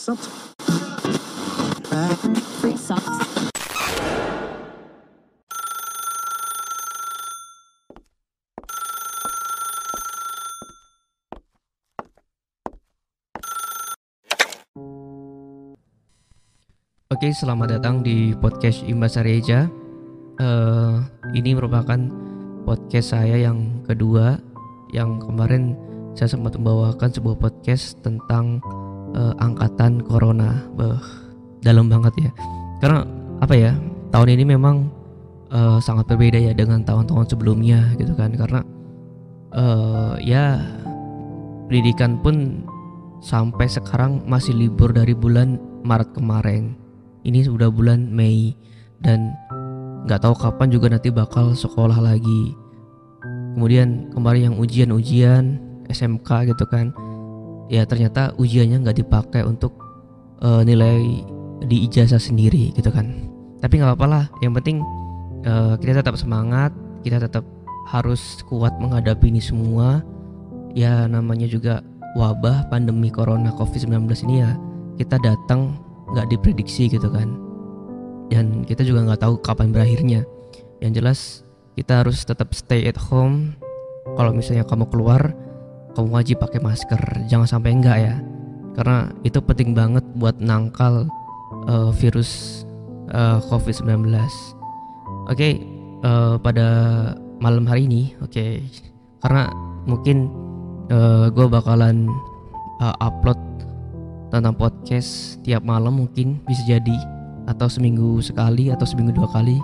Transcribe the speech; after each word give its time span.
Oke, 0.00 0.16
selamat 17.36 17.76
datang 17.76 18.00
di 18.00 18.32
podcast 18.40 18.80
Imbas 18.88 19.20
Areja. 19.20 19.68
Eh, 20.40 20.96
ini 21.36 21.52
merupakan 21.52 22.00
podcast 22.64 23.12
saya 23.12 23.36
yang 23.36 23.84
kedua. 23.84 24.40
Yang 24.96 25.28
kemarin 25.28 25.76
saya 26.16 26.32
sempat 26.32 26.56
membawakan 26.56 27.12
sebuah 27.12 27.36
podcast 27.36 28.00
tentang 28.00 28.64
eh, 29.14 29.34
angkatan 29.38 30.02
corona. 30.04 30.66
Beh, 30.74 31.00
dalam 31.64 31.88
banget 31.88 32.28
ya. 32.28 32.30
Karena 32.82 33.04
apa 33.40 33.54
ya? 33.56 33.72
Tahun 34.10 34.28
ini 34.28 34.44
memang 34.44 34.90
eh, 35.50 35.78
sangat 35.82 36.10
berbeda 36.10 36.38
ya 36.38 36.52
dengan 36.54 36.82
tahun-tahun 36.82 37.30
sebelumnya 37.30 37.94
gitu 37.96 38.12
kan. 38.18 38.34
Karena 38.34 38.60
eh, 39.54 40.14
ya 40.24 40.58
pendidikan 41.70 42.18
pun 42.18 42.66
sampai 43.20 43.68
sekarang 43.68 44.24
masih 44.26 44.56
libur 44.56 44.90
dari 44.90 45.12
bulan 45.12 45.60
Maret 45.84 46.16
kemarin 46.16 46.80
ini 47.24 47.44
sudah 47.44 47.68
bulan 47.68 48.08
Mei 48.08 48.56
dan 49.00 49.32
nggak 50.08 50.20
tahu 50.24 50.34
kapan 50.36 50.68
juga 50.72 50.86
nanti 50.92 51.12
bakal 51.12 51.52
sekolah 51.52 52.00
lagi. 52.00 52.56
Kemudian 53.56 54.14
kemarin 54.14 54.52
yang 54.52 54.56
ujian-ujian 54.56 55.58
SMK 55.90 56.54
gitu 56.54 56.64
kan, 56.70 56.94
ya 57.70 57.86
ternyata 57.86 58.34
ujiannya 58.36 58.82
nggak 58.82 58.98
dipakai 59.00 59.46
untuk 59.46 59.78
uh, 60.42 60.60
nilai 60.66 61.22
di 61.64 61.86
ijazah 61.86 62.20
sendiri 62.20 62.74
gitu 62.74 62.90
kan. 62.90 63.30
Tapi 63.62 63.78
nggak 63.78 63.94
apa-apa 63.94 64.06
lah, 64.08 64.24
yang 64.42 64.52
penting 64.56 64.82
uh, 65.46 65.78
kita 65.78 66.02
tetap 66.02 66.18
semangat, 66.18 66.74
kita 67.06 67.22
tetap 67.22 67.46
harus 67.88 68.42
kuat 68.50 68.74
menghadapi 68.82 69.30
ini 69.30 69.40
semua. 69.40 70.02
Ya 70.74 71.06
namanya 71.10 71.50
juga 71.50 71.82
wabah 72.14 72.66
pandemi 72.70 73.10
corona 73.10 73.54
COVID-19 73.54 74.06
ini 74.26 74.42
ya 74.42 74.50
kita 74.98 75.16
datang 75.22 75.78
nggak 76.10 76.26
diprediksi 76.30 76.90
gitu 76.90 77.06
kan 77.06 77.38
dan 78.30 78.66
kita 78.66 78.82
juga 78.82 79.06
nggak 79.06 79.22
tahu 79.22 79.34
kapan 79.42 79.70
berakhirnya 79.70 80.26
yang 80.82 80.90
jelas 80.90 81.46
kita 81.78 82.02
harus 82.02 82.26
tetap 82.26 82.50
stay 82.50 82.86
at 82.90 82.98
home 82.98 83.54
kalau 84.18 84.34
misalnya 84.34 84.66
kamu 84.66 84.90
keluar 84.90 85.30
kamu 85.96 86.08
wajib 86.14 86.36
pakai 86.38 86.60
masker 86.62 87.00
jangan 87.26 87.48
sampai 87.48 87.70
enggak 87.74 87.98
ya. 87.98 88.14
Karena 88.78 89.10
itu 89.26 89.42
penting 89.42 89.74
banget 89.74 90.06
buat 90.14 90.38
nangkal 90.38 91.10
uh, 91.66 91.90
virus 91.92 92.62
uh, 93.10 93.42
COVID-19 93.50 94.06
oke 95.30 95.36
okay, 95.36 95.62
uh, 96.06 96.38
pada 96.40 96.66
malam 97.42 97.66
hari 97.66 97.86
ini 97.86 98.14
oke. 98.22 98.30
Okay, 98.30 98.62
karena 99.20 99.50
mungkin 99.84 100.30
uh, 100.92 101.28
gue 101.32 101.46
bakalan 101.48 102.08
uh, 102.80 102.94
upload 103.00 103.38
tentang 104.30 104.54
podcast 104.54 105.42
tiap 105.42 105.66
malam 105.66 106.06
mungkin 106.06 106.38
bisa 106.46 106.62
jadi. 106.66 106.98
Atau 107.48 107.66
seminggu 107.66 108.22
sekali 108.22 108.70
atau 108.70 108.86
seminggu 108.86 109.16
dua 109.16 109.26
kali. 109.32 109.58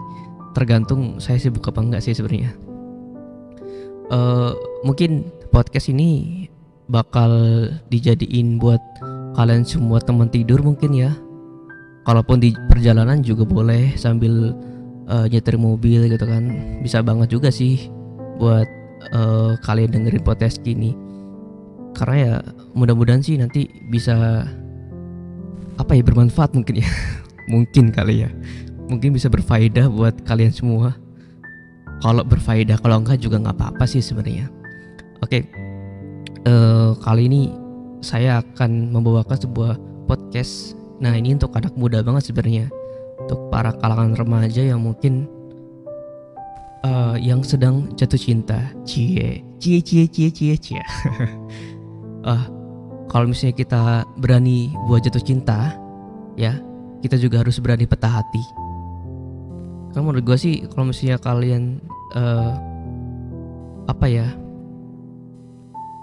Tergantung 0.56 1.20
saya 1.20 1.38
sibuk 1.38 1.68
apa 1.68 1.84
enggak 1.84 2.02
sih 2.02 2.16
sebenarnya. 2.16 2.50
Uh, 4.10 4.54
mungkin 4.82 5.28
podcast 5.56 5.88
ini 5.88 6.44
bakal 6.92 7.32
dijadiin 7.88 8.60
buat 8.60 8.76
kalian 9.40 9.64
semua 9.64 10.04
teman 10.04 10.28
tidur 10.28 10.60
mungkin 10.60 10.92
ya. 10.92 11.16
Kalaupun 12.04 12.44
di 12.44 12.52
perjalanan 12.68 13.24
juga 13.24 13.48
boleh 13.48 13.96
sambil 13.96 14.52
uh, 15.08 15.24
nyetir 15.24 15.56
mobil 15.56 16.12
gitu 16.12 16.28
kan. 16.28 16.76
Bisa 16.84 17.00
banget 17.00 17.32
juga 17.32 17.48
sih 17.48 17.88
buat 18.36 18.68
uh, 19.16 19.56
kalian 19.64 19.96
dengerin 19.96 20.20
podcast 20.20 20.60
gini 20.60 20.92
karena 21.96 22.16
ya 22.20 22.34
mudah-mudahan 22.76 23.24
sih 23.24 23.40
nanti 23.40 23.64
bisa 23.88 24.44
apa 25.80 25.92
ya 25.96 26.04
bermanfaat 26.04 26.52
mungkin 26.52 26.84
ya. 26.84 26.88
Mungkin 27.52 27.96
kali 27.96 28.28
ya. 28.28 28.30
Mungkin 28.92 29.16
bisa 29.16 29.32
berfaedah 29.32 29.88
buat 29.88 30.20
kalian 30.28 30.52
semua. 30.52 30.92
Kalau 32.04 32.20
berfaedah 32.28 32.76
kalau 32.76 33.00
enggak 33.00 33.24
juga 33.24 33.40
nggak 33.40 33.56
apa-apa 33.56 33.88
sih 33.88 34.04
sebenarnya 34.04 34.52
oke. 35.22 35.38
Uh, 36.46 36.94
kali 37.02 37.26
ini 37.26 37.42
saya 38.00 38.40
akan 38.42 38.94
membawakan 38.94 39.38
sebuah 39.38 39.74
podcast. 40.06 40.78
Nah 41.02 41.12
ini 41.18 41.34
untuk 41.34 41.52
anak 41.56 41.74
muda 41.74 42.00
banget 42.00 42.30
sebenarnya. 42.32 42.66
Untuk 43.26 43.50
para 43.50 43.74
kalangan 43.82 44.14
remaja 44.14 44.62
yang 44.62 44.84
mungkin 44.84 45.26
uh, 46.86 47.16
yang 47.18 47.42
sedang 47.42 47.90
jatuh 47.98 48.20
cinta. 48.20 48.70
Cie 48.86 49.42
cie 49.58 49.82
cie 49.82 50.06
cie 50.06 50.30
cie 50.30 50.54
cie. 50.54 50.82
Uh, 52.22 52.44
kalau 53.10 53.32
misalnya 53.32 53.56
kita 53.56 53.82
berani 54.20 54.70
buat 54.86 55.02
jatuh 55.02 55.22
cinta 55.22 55.74
ya 56.36 56.54
kita 57.00 57.16
juga 57.16 57.42
harus 57.42 57.58
berani 57.58 57.88
patah 57.88 58.22
hati. 58.22 58.44
Kan 59.96 60.04
menurut 60.04 60.22
gue 60.22 60.38
sih 60.38 60.54
kalau 60.70 60.92
misalnya 60.92 61.16
kalian 61.18 61.80
uh, 62.14 62.52
apa 63.86 64.06
ya 64.10 64.26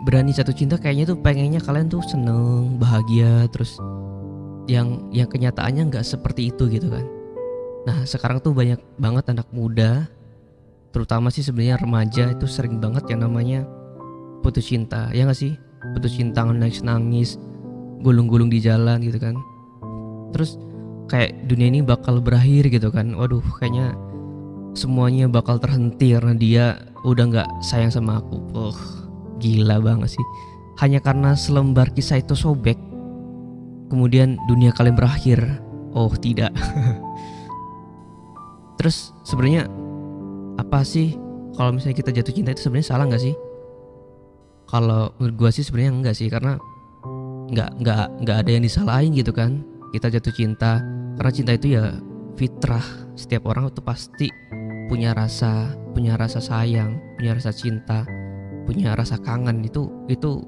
berani 0.03 0.36
jatuh 0.36 0.52
cinta 0.52 0.75
kayaknya 0.75 1.16
tuh 1.16 1.18
pengennya 1.18 1.64
kalian 1.64 1.88
tuh 1.88 2.03
seneng 2.03 2.75
bahagia 2.75 3.47
terus 3.47 3.80
yang 4.68 5.12
yang 5.16 5.28
kenyataannya 5.31 5.91
nggak 5.91 6.03
seperti 6.03 6.52
itu 6.52 6.68
gitu 6.68 6.91
kan. 6.91 7.03
Nah 7.88 8.03
sekarang 8.08 8.40
tuh 8.44 8.52
banyak 8.56 8.80
banget 9.00 9.31
anak 9.31 9.47
muda 9.52 10.08
terutama 10.94 11.34
sih 11.34 11.41
sebenarnya 11.41 11.81
remaja 11.81 12.24
itu 12.31 12.46
sering 12.46 12.78
banget 12.78 13.08
yang 13.12 13.28
namanya 13.28 13.64
putus 14.44 14.68
cinta. 14.68 15.08
Ya 15.16 15.24
nggak 15.24 15.40
sih? 15.40 15.56
Putus 15.96 16.16
cinta 16.20 16.44
nangis-nangis 16.44 17.40
gulung-gulung 18.03 18.52
di 18.52 18.59
jalan 18.59 19.00
gitu 19.03 19.20
kan. 19.20 19.35
Terus 20.35 20.59
kayak 21.08 21.47
dunia 21.47 21.72
ini 21.72 21.80
bakal 21.80 22.20
berakhir 22.20 22.68
gitu 22.72 22.91
kan. 22.91 23.16
Waduh 23.16 23.44
kayaknya 23.59 23.96
semuanya 24.75 25.31
bakal 25.31 25.59
terhenti 25.59 26.12
karena 26.16 26.35
dia 26.35 26.66
udah 27.03 27.24
nggak 27.31 27.50
sayang 27.64 27.91
sama 27.91 28.20
aku. 28.20 28.40
Oh 28.56 29.03
gila 29.44 29.84
banget 29.84 30.16
sih. 30.16 30.26
Hanya 30.80 31.04
karena 31.04 31.36
selembar 31.36 31.92
kisah 31.92 32.24
itu 32.24 32.34
sobek 32.34 32.80
kemudian 33.92 34.40
dunia 34.48 34.72
kalian 34.72 34.96
berakhir. 34.96 35.44
Oh 35.92 36.09
tidak. 36.16 36.56
Terus 38.80 39.12
sebenarnya 39.28 39.70
apa 40.58 40.82
sih 40.82 41.14
kalau 41.53 41.76
misalnya 41.76 42.00
kita 42.00 42.09
jatuh 42.16 42.34
cinta 42.34 42.50
itu 42.56 42.66
sebenarnya 42.66 42.88
salah 42.88 43.06
nggak 43.06 43.22
sih? 43.22 43.36
Kalau 44.66 45.14
menurut 45.22 45.36
gue 45.38 45.50
sih 45.53 45.64
sebenarnya 45.68 45.92
enggak 45.94 46.16
sih 46.18 46.32
karena 46.32 46.58
nggak 47.53 47.70
nggak 47.84 48.06
nggak 48.26 48.38
ada 48.40 48.50
yang 48.50 48.64
disalahin 48.66 49.14
gitu 49.14 49.30
kan. 49.30 49.62
Kita 49.94 50.09
jatuh 50.09 50.34
cinta 50.34 50.82
karena 51.20 51.32
cinta 51.36 51.52
itu 51.53 51.78
ya 51.78 51.94
fitrah. 52.34 52.82
Setiap 53.14 53.46
orang 53.46 53.70
itu 53.70 53.86
pasti 53.86 54.26
punya 54.90 55.14
rasa 55.14 55.70
punya 55.94 56.18
rasa 56.18 56.42
sayang 56.42 56.98
punya 57.18 57.38
rasa 57.38 57.53
cinta 57.53 58.03
punya 58.63 58.96
rasa 58.96 59.19
kangen 59.19 59.63
itu 59.63 59.88
itu 60.07 60.44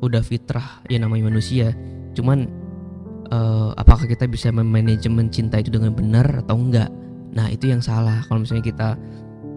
udah 0.00 0.22
fitrah 0.22 0.82
ya 0.86 0.98
namanya 1.02 1.30
manusia. 1.30 1.74
Cuman 2.14 2.48
uh, 3.30 3.74
apakah 3.76 4.06
kita 4.06 4.26
bisa 4.30 4.48
memanajemen 4.54 5.28
cinta 5.28 5.58
itu 5.58 5.72
dengan 5.74 5.92
benar 5.94 6.44
atau 6.44 6.56
enggak? 6.58 6.90
Nah 7.34 7.50
itu 7.50 7.70
yang 7.70 7.82
salah. 7.82 8.22
Kalau 8.26 8.42
misalnya 8.42 8.64
kita 8.64 8.88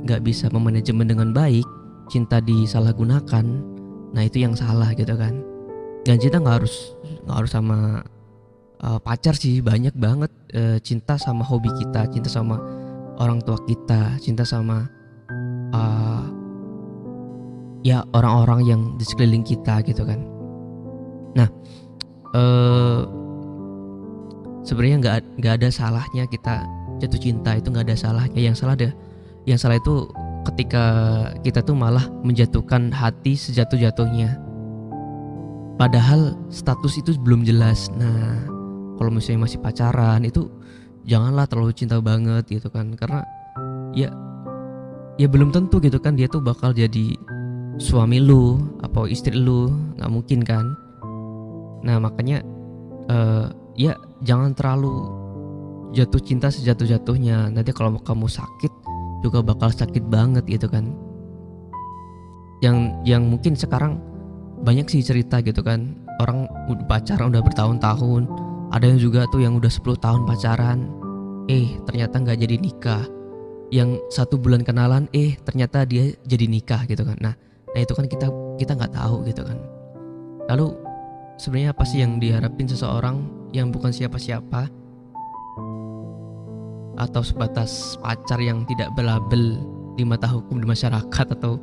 nggak 0.07 0.21
bisa 0.25 0.49
memanajemen 0.49 1.05
dengan 1.05 1.29
baik 1.31 1.65
cinta 2.09 2.41
disalahgunakan 2.41 3.45
nah 4.11 4.23
itu 4.27 4.43
yang 4.43 4.57
salah 4.57 4.91
gitu 4.97 5.13
kan. 5.15 5.39
Dan 6.01 6.17
cinta 6.17 6.41
nggak 6.41 6.65
harus 6.65 6.97
nggak 7.25 7.37
harus 7.37 7.51
sama 7.53 8.01
uh, 8.81 8.99
pacar 8.99 9.37
sih 9.37 9.61
banyak 9.61 9.93
banget 9.95 10.31
uh, 10.57 10.77
cinta 10.81 11.15
sama 11.15 11.45
hobi 11.45 11.69
kita 11.77 12.09
cinta 12.09 12.29
sama 12.29 12.57
orang 13.21 13.39
tua 13.45 13.57
kita 13.69 14.17
cinta 14.17 14.41
sama 14.41 14.89
uh, 15.71 16.25
ya 17.81 18.05
orang-orang 18.13 18.61
yang 18.65 18.81
di 18.97 19.05
sekeliling 19.05 19.45
kita 19.45 19.81
gitu 19.85 20.05
kan 20.05 20.19
nah 21.33 21.47
uh, 22.35 23.07
sebenarnya 24.61 24.97
nggak 25.01 25.15
nggak 25.41 25.53
ada 25.61 25.69
salahnya 25.73 26.23
kita 26.29 26.61
jatuh 27.01 27.19
cinta 27.19 27.57
itu 27.57 27.73
nggak 27.73 27.89
ada 27.89 27.97
salahnya 27.97 28.41
yang 28.41 28.53
salah 28.53 28.77
deh 28.77 28.93
yang 29.49 29.57
salah 29.57 29.81
itu 29.81 30.05
ketika 30.45 30.85
kita 31.45 31.61
tuh 31.61 31.77
malah 31.77 32.09
menjatuhkan 32.25 32.89
hati 32.89 33.37
sejatuh-jatuhnya. 33.37 34.37
Padahal 35.77 36.37
status 36.53 37.01
itu 37.01 37.17
belum 37.17 37.45
jelas. 37.45 37.89
Nah, 37.97 38.45
kalau 38.97 39.09
misalnya 39.09 39.49
masih 39.49 39.61
pacaran 39.61 40.21
itu 40.25 40.49
janganlah 41.09 41.49
terlalu 41.49 41.73
cinta 41.73 41.97
banget 41.97 42.45
gitu 42.45 42.69
kan 42.69 42.93
karena 42.93 43.25
ya 43.97 44.13
ya 45.17 45.25
belum 45.25 45.49
tentu 45.49 45.81
gitu 45.81 45.97
kan 45.97 46.13
dia 46.13 46.29
tuh 46.29 46.37
bakal 46.45 46.69
jadi 46.69 47.17
suami 47.81 48.21
lu 48.21 48.61
atau 48.85 49.09
istri 49.09 49.33
lu 49.33 49.73
nggak 49.97 50.11
mungkin 50.13 50.39
kan? 50.45 50.65
Nah 51.81 51.97
makanya 51.97 52.45
uh, 53.09 53.49
ya 53.73 53.97
jangan 54.21 54.53
terlalu 54.53 55.09
jatuh 55.97 56.21
cinta 56.21 56.53
sejatuh-jatuhnya. 56.53 57.49
Nanti 57.49 57.73
kalau 57.73 57.97
kamu 57.97 58.29
sakit 58.29 58.71
juga 59.25 59.41
bakal 59.41 59.73
sakit 59.73 60.05
banget 60.07 60.45
gitu 60.45 60.69
kan. 60.69 60.93
Yang 62.61 62.93
yang 63.09 63.25
mungkin 63.25 63.57
sekarang 63.57 63.97
banyak 64.61 64.85
sih 64.85 65.01
cerita 65.01 65.41
gitu 65.41 65.65
kan. 65.65 65.97
Orang 66.21 66.45
pacaran 66.85 67.33
udah 67.33 67.41
bertahun-tahun. 67.41 68.29
Ada 68.71 68.85
yang 68.87 68.99
juga 69.01 69.25
tuh 69.33 69.41
yang 69.41 69.57
udah 69.57 69.73
10 69.73 69.97
tahun 69.97 70.21
pacaran. 70.29 70.79
Eh 71.49 71.81
ternyata 71.89 72.21
nggak 72.21 72.39
jadi 72.39 72.55
nikah. 72.61 73.03
Yang 73.73 74.03
satu 74.13 74.37
bulan 74.37 74.61
kenalan 74.61 75.09
eh 75.11 75.33
ternyata 75.41 75.83
dia 75.83 76.13
jadi 76.23 76.45
nikah 76.45 76.85
gitu 76.85 77.01
kan. 77.01 77.17
Nah 77.17 77.35
nah 77.71 77.79
itu 77.79 77.93
kan 77.95 78.05
kita 78.07 78.27
kita 78.59 78.75
nggak 78.75 78.93
tahu 78.93 79.23
gitu 79.25 79.41
kan. 79.47 79.57
Lalu 80.51 80.75
sebenarnya 81.39 81.71
apa 81.71 81.83
sih 81.87 82.03
yang 82.03 82.19
diharapin 82.19 82.67
seseorang 82.67 83.23
yang 83.55 83.71
bukan 83.71 83.89
siapa-siapa? 83.89 84.67
Atau 86.99 87.21
sebatas 87.23 87.95
pacar 88.03 88.37
yang 88.37 88.67
tidak 88.67 88.91
belabel 88.93 89.57
di 89.95 90.03
mata 90.03 90.27
hukum 90.29 90.61
di 90.61 90.67
masyarakat 90.67 91.27
atau 91.39 91.57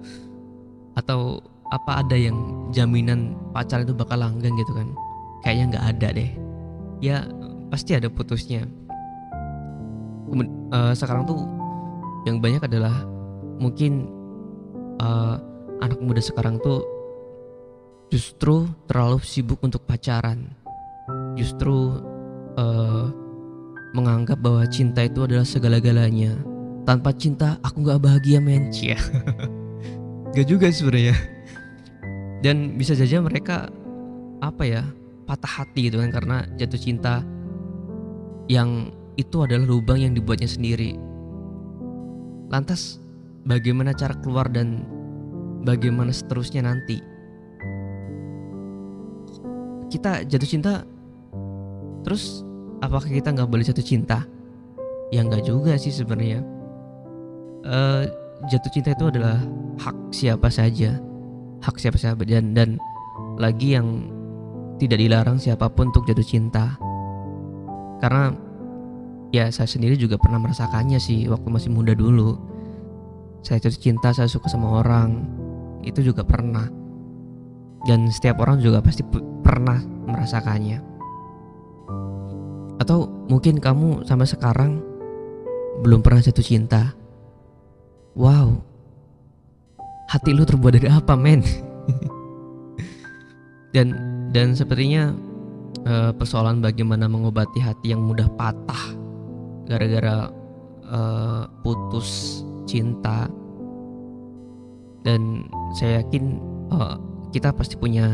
atau 0.99 1.39
apa 1.69 2.01
ada 2.01 2.17
yang 2.17 2.37
jaminan 2.73 3.37
pacar 3.53 3.85
itu 3.85 3.93
bakal 3.93 4.19
langgeng 4.19 4.57
gitu 4.57 4.73
kan? 4.75 4.89
Kayaknya 5.45 5.65
nggak 5.77 5.87
ada 5.95 6.09
deh. 6.17 6.31
Ya 6.99 7.17
pasti 7.69 7.95
ada 7.95 8.09
putusnya. 8.09 8.65
Kemudian, 10.29 10.53
uh, 10.73 10.93
sekarang 10.93 11.25
tuh 11.25 11.41
yang 12.29 12.41
banyak 12.41 12.61
adalah 12.61 12.93
mungkin 13.61 14.11
uh, 15.01 15.41
anak 15.79 15.99
muda 16.03 16.23
sekarang 16.23 16.59
tuh 16.61 16.83
justru 18.09 18.69
terlalu 18.89 19.21
sibuk 19.23 19.61
untuk 19.63 19.85
pacaran. 19.85 20.49
Justru 21.39 22.03
uh, 22.59 23.07
menganggap 23.97 24.41
bahwa 24.41 24.65
cinta 24.69 25.05
itu 25.05 25.25
adalah 25.25 25.47
segala-galanya. 25.47 26.37
Tanpa 26.85 27.13
cinta 27.13 27.61
aku 27.61 27.85
nggak 27.85 28.03
bahagia 28.03 28.41
men. 28.41 28.73
Ya 28.79 28.99
gak 30.45 30.47
juga 30.47 30.69
sebenarnya. 30.69 31.17
Dan 32.45 32.77
bisa 32.77 32.93
saja 32.93 33.19
mereka 33.19 33.73
apa 34.39 34.63
ya 34.63 34.83
patah 35.27 35.65
hati 35.65 35.91
gitu 35.91 35.99
kan 35.99 36.15
karena 36.15 36.47
jatuh 36.55 36.79
cinta 36.79 37.27
yang 38.47 38.95
itu 39.19 39.43
adalah 39.43 39.67
lubang 39.67 39.99
yang 39.99 40.15
dibuatnya 40.15 40.47
sendiri. 40.47 40.95
Lantas 42.49 43.03
bagaimana 43.45 43.93
cara 43.97 44.15
keluar 44.21 44.47
dan 44.49 44.87
bagaimana 45.63 46.15
seterusnya 46.15 46.67
nanti. 46.67 47.01
Kita 49.89 50.27
jatuh 50.29 50.49
cinta 50.49 50.85
terus 52.05 52.45
apakah 52.85 53.09
kita 53.09 53.33
nggak 53.33 53.49
boleh 53.49 53.65
jatuh 53.65 53.85
cinta? 53.85 54.25
Ya 55.09 55.25
nggak 55.25 55.49
juga 55.49 55.75
sih 55.81 55.95
sebenarnya. 55.95 56.45
Uh, 57.65 58.05
jatuh 58.53 58.71
cinta 58.71 58.95
itu 58.95 59.11
adalah 59.11 59.43
hak 59.83 59.97
siapa 60.15 60.47
saja 60.47 61.01
hak 61.63 61.77
siapa 61.79 61.99
saja 61.99 62.15
dan 62.23 62.55
dan 62.55 62.71
lagi 63.39 63.75
yang 63.75 64.11
tidak 64.79 64.99
dilarang 65.03 65.39
siapa 65.39 65.67
pun 65.71 65.91
untuk 65.91 66.07
jatuh 66.07 66.27
cinta. 66.27 66.79
Karena 67.99 68.31
ya 69.35 69.51
saya 69.51 69.67
sendiri 69.67 69.99
juga 69.99 70.15
pernah 70.15 70.39
merasakannya 70.39 71.03
sih 71.03 71.27
waktu 71.27 71.49
masih 71.51 71.71
muda 71.75 71.99
dulu. 71.99 72.39
Saya 73.43 73.59
jatuh 73.63 73.79
cinta 73.79 74.15
saya 74.15 74.31
suka 74.31 74.47
sama 74.51 74.83
orang 74.83 75.27
itu 75.83 76.01
juga 76.03 76.23
pernah. 76.25 76.67
Dan 77.87 78.11
setiap 78.11 78.43
orang 78.43 78.59
juga 78.59 78.83
pasti 78.83 79.07
pernah 79.43 79.79
merasakannya. 79.83 80.79
Atau 82.79 83.11
mungkin 83.27 83.59
kamu 83.59 84.07
sampai 84.07 84.29
sekarang 84.29 84.83
belum 85.83 86.03
pernah 86.03 86.23
jatuh 86.23 86.45
cinta. 86.45 86.95
Wow. 88.19 88.63
Hati 90.09 90.33
lu 90.33 90.43
terbuat 90.43 90.75
dari 90.81 90.89
apa 90.89 91.15
men? 91.15 91.45
Dan 93.77 93.93
dan 94.33 94.57
sepertinya 94.57 95.13
uh, 95.89 96.13
persoalan 96.17 96.61
bagaimana 96.61 97.09
mengobati 97.09 97.61
hati 97.61 97.93
yang 97.93 98.05
mudah 98.05 98.29
patah 98.37 98.97
gara-gara 99.69 100.33
uh, 100.89 101.45
putus 101.61 102.41
cinta 102.65 103.29
dan 105.05 105.49
saya 105.77 106.01
yakin 106.01 106.41
uh, 106.73 106.97
kita 107.33 107.53
pasti 107.53 107.77
punya 107.77 108.09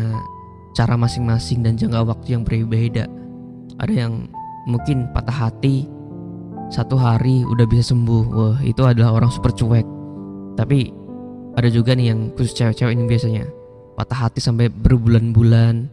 cara 0.74 0.98
masing-masing 0.98 1.62
dan 1.62 1.78
jangka 1.78 2.02
waktu 2.02 2.34
yang 2.34 2.42
berbeda. 2.42 3.06
Ada 3.78 3.94
yang 4.06 4.26
mungkin 4.66 5.06
patah 5.14 5.48
hati 5.48 5.86
satu 6.70 6.98
hari 6.98 7.46
udah 7.46 7.66
bisa 7.68 7.94
sembuh. 7.94 8.24
Wah 8.34 8.58
itu 8.66 8.82
adalah 8.82 9.14
orang 9.14 9.30
super 9.30 9.54
cuek. 9.54 9.86
Tapi 10.58 10.90
ada 11.54 11.70
juga 11.70 11.94
nih 11.94 12.10
yang 12.10 12.20
khusus 12.34 12.54
cewek-cewek 12.58 12.94
ini 12.94 13.04
biasanya. 13.06 13.44
Patah 13.94 14.26
hati 14.26 14.42
sampai 14.42 14.66
berbulan-bulan 14.66 15.86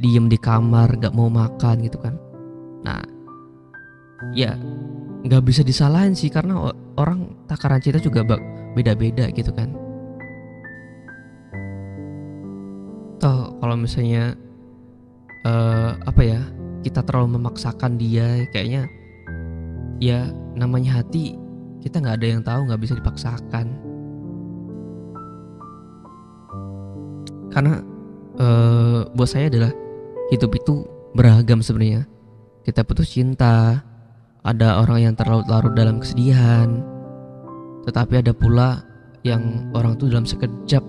diem 0.00 0.26
di 0.32 0.40
kamar 0.40 0.96
gak 0.96 1.12
mau 1.12 1.28
makan 1.28 1.84
gitu 1.84 2.00
kan. 2.00 2.16
Nah 2.80 3.04
ya 4.32 4.56
nggak 5.24 5.44
bisa 5.44 5.60
disalahin 5.60 6.16
sih 6.16 6.32
karena 6.32 6.72
orang 6.96 7.32
takaran 7.44 7.80
cinta 7.80 8.00
juga 8.00 8.24
beda-beda 8.72 9.28
gitu 9.32 9.52
kan 9.52 9.83
toh 13.24 13.56
kalau 13.56 13.72
misalnya 13.80 14.36
uh, 15.48 15.96
apa 16.04 16.20
ya 16.20 16.44
kita 16.84 17.00
terlalu 17.00 17.40
memaksakan 17.40 17.96
dia 17.96 18.44
kayaknya 18.52 18.84
ya 19.96 20.28
namanya 20.52 21.00
hati 21.00 21.40
kita 21.80 22.04
nggak 22.04 22.20
ada 22.20 22.26
yang 22.28 22.42
tahu 22.44 22.60
nggak 22.68 22.80
bisa 22.84 22.94
dipaksakan. 23.00 23.66
Karena 27.48 27.80
uh, 28.36 29.08
buat 29.16 29.30
saya 29.30 29.48
adalah 29.48 29.72
hidup 30.28 30.52
itu 30.52 30.84
beragam 31.16 31.64
sebenarnya. 31.64 32.04
Kita 32.64 32.84
putus 32.84 33.12
cinta 33.12 33.84
ada 34.44 34.84
orang 34.84 35.00
yang 35.00 35.14
terlalu 35.16 35.48
larut 35.48 35.72
dalam 35.72 36.04
kesedihan 36.04 36.84
tetapi 37.84 38.24
ada 38.24 38.32
pula 38.32 38.80
yang 39.24 39.72
orang 39.76 39.96
tuh 39.96 40.08
dalam 40.08 40.24
sekejap 40.24 40.84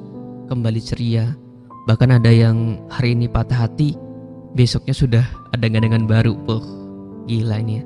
kembali 0.47 0.79
ceria 0.79 1.35
bahkan 1.85 2.09
ada 2.17 2.33
yang 2.33 2.81
hari 2.89 3.13
ini 3.13 3.29
patah 3.29 3.69
hati 3.69 3.93
besoknya 4.57 4.93
sudah 4.97 5.25
ada 5.53 5.69
gandengan 5.69 6.09
baru 6.09 6.33
oh 6.49 6.63
gila 7.29 7.61
ini 7.61 7.81
ya 7.81 7.85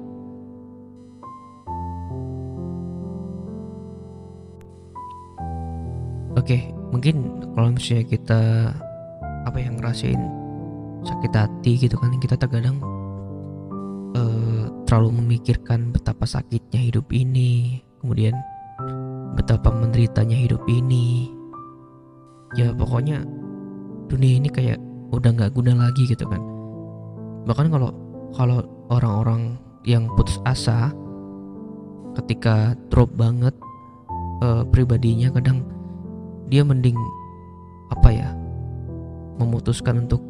Oke, 6.40 6.72
mungkin 6.96 7.36
kalau 7.52 7.76
misalnya 7.76 8.06
kita 8.08 8.42
apa 9.44 9.60
yang 9.60 9.76
ngerasain 9.76 10.24
sakit 11.04 11.32
hati 11.36 11.76
gitu 11.76 12.00
kan 12.00 12.16
kita 12.16 12.40
terkadang 12.40 12.80
uh, 14.16 14.72
terlalu 14.88 15.20
memikirkan 15.20 15.92
betapa 15.92 16.24
sakitnya 16.24 16.80
hidup 16.80 17.12
ini, 17.12 17.84
kemudian 18.00 18.40
betapa 19.36 19.68
menderitanya 19.68 20.40
hidup 20.40 20.64
ini. 20.72 21.28
Ya 22.56 22.72
pokoknya 22.72 23.28
dunia 24.10 24.42
ini 24.42 24.50
kayak 24.50 24.82
udah 25.14 25.30
nggak 25.30 25.54
guna 25.54 25.78
lagi 25.78 26.10
gitu 26.10 26.26
kan. 26.26 26.42
Bahkan 27.46 27.68
kalau 27.70 27.90
kalau 28.34 28.66
orang-orang 28.90 29.58
yang 29.86 30.10
putus 30.18 30.38
asa 30.44 30.92
ketika 32.18 32.76
drop 32.92 33.10
banget 33.16 33.56
uh, 34.44 34.66
pribadinya 34.68 35.32
kadang 35.32 35.64
dia 36.50 36.66
mending 36.66 36.98
apa 37.94 38.10
ya 38.10 38.30
memutuskan 39.40 40.06
untuk 40.06 40.22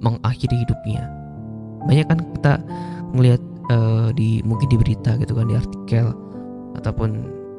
mengakhiri 0.00 0.64
hidupnya 0.64 1.06
banyak 1.86 2.06
kan 2.08 2.18
kita 2.34 2.54
melihat 3.14 3.42
uh, 3.70 4.08
di 4.14 4.42
mungkin 4.42 4.68
di 4.70 4.76
berita 4.78 5.14
gitu 5.18 5.32
kan 5.36 5.46
di 5.46 5.56
artikel 5.56 6.06
ataupun 6.76 7.10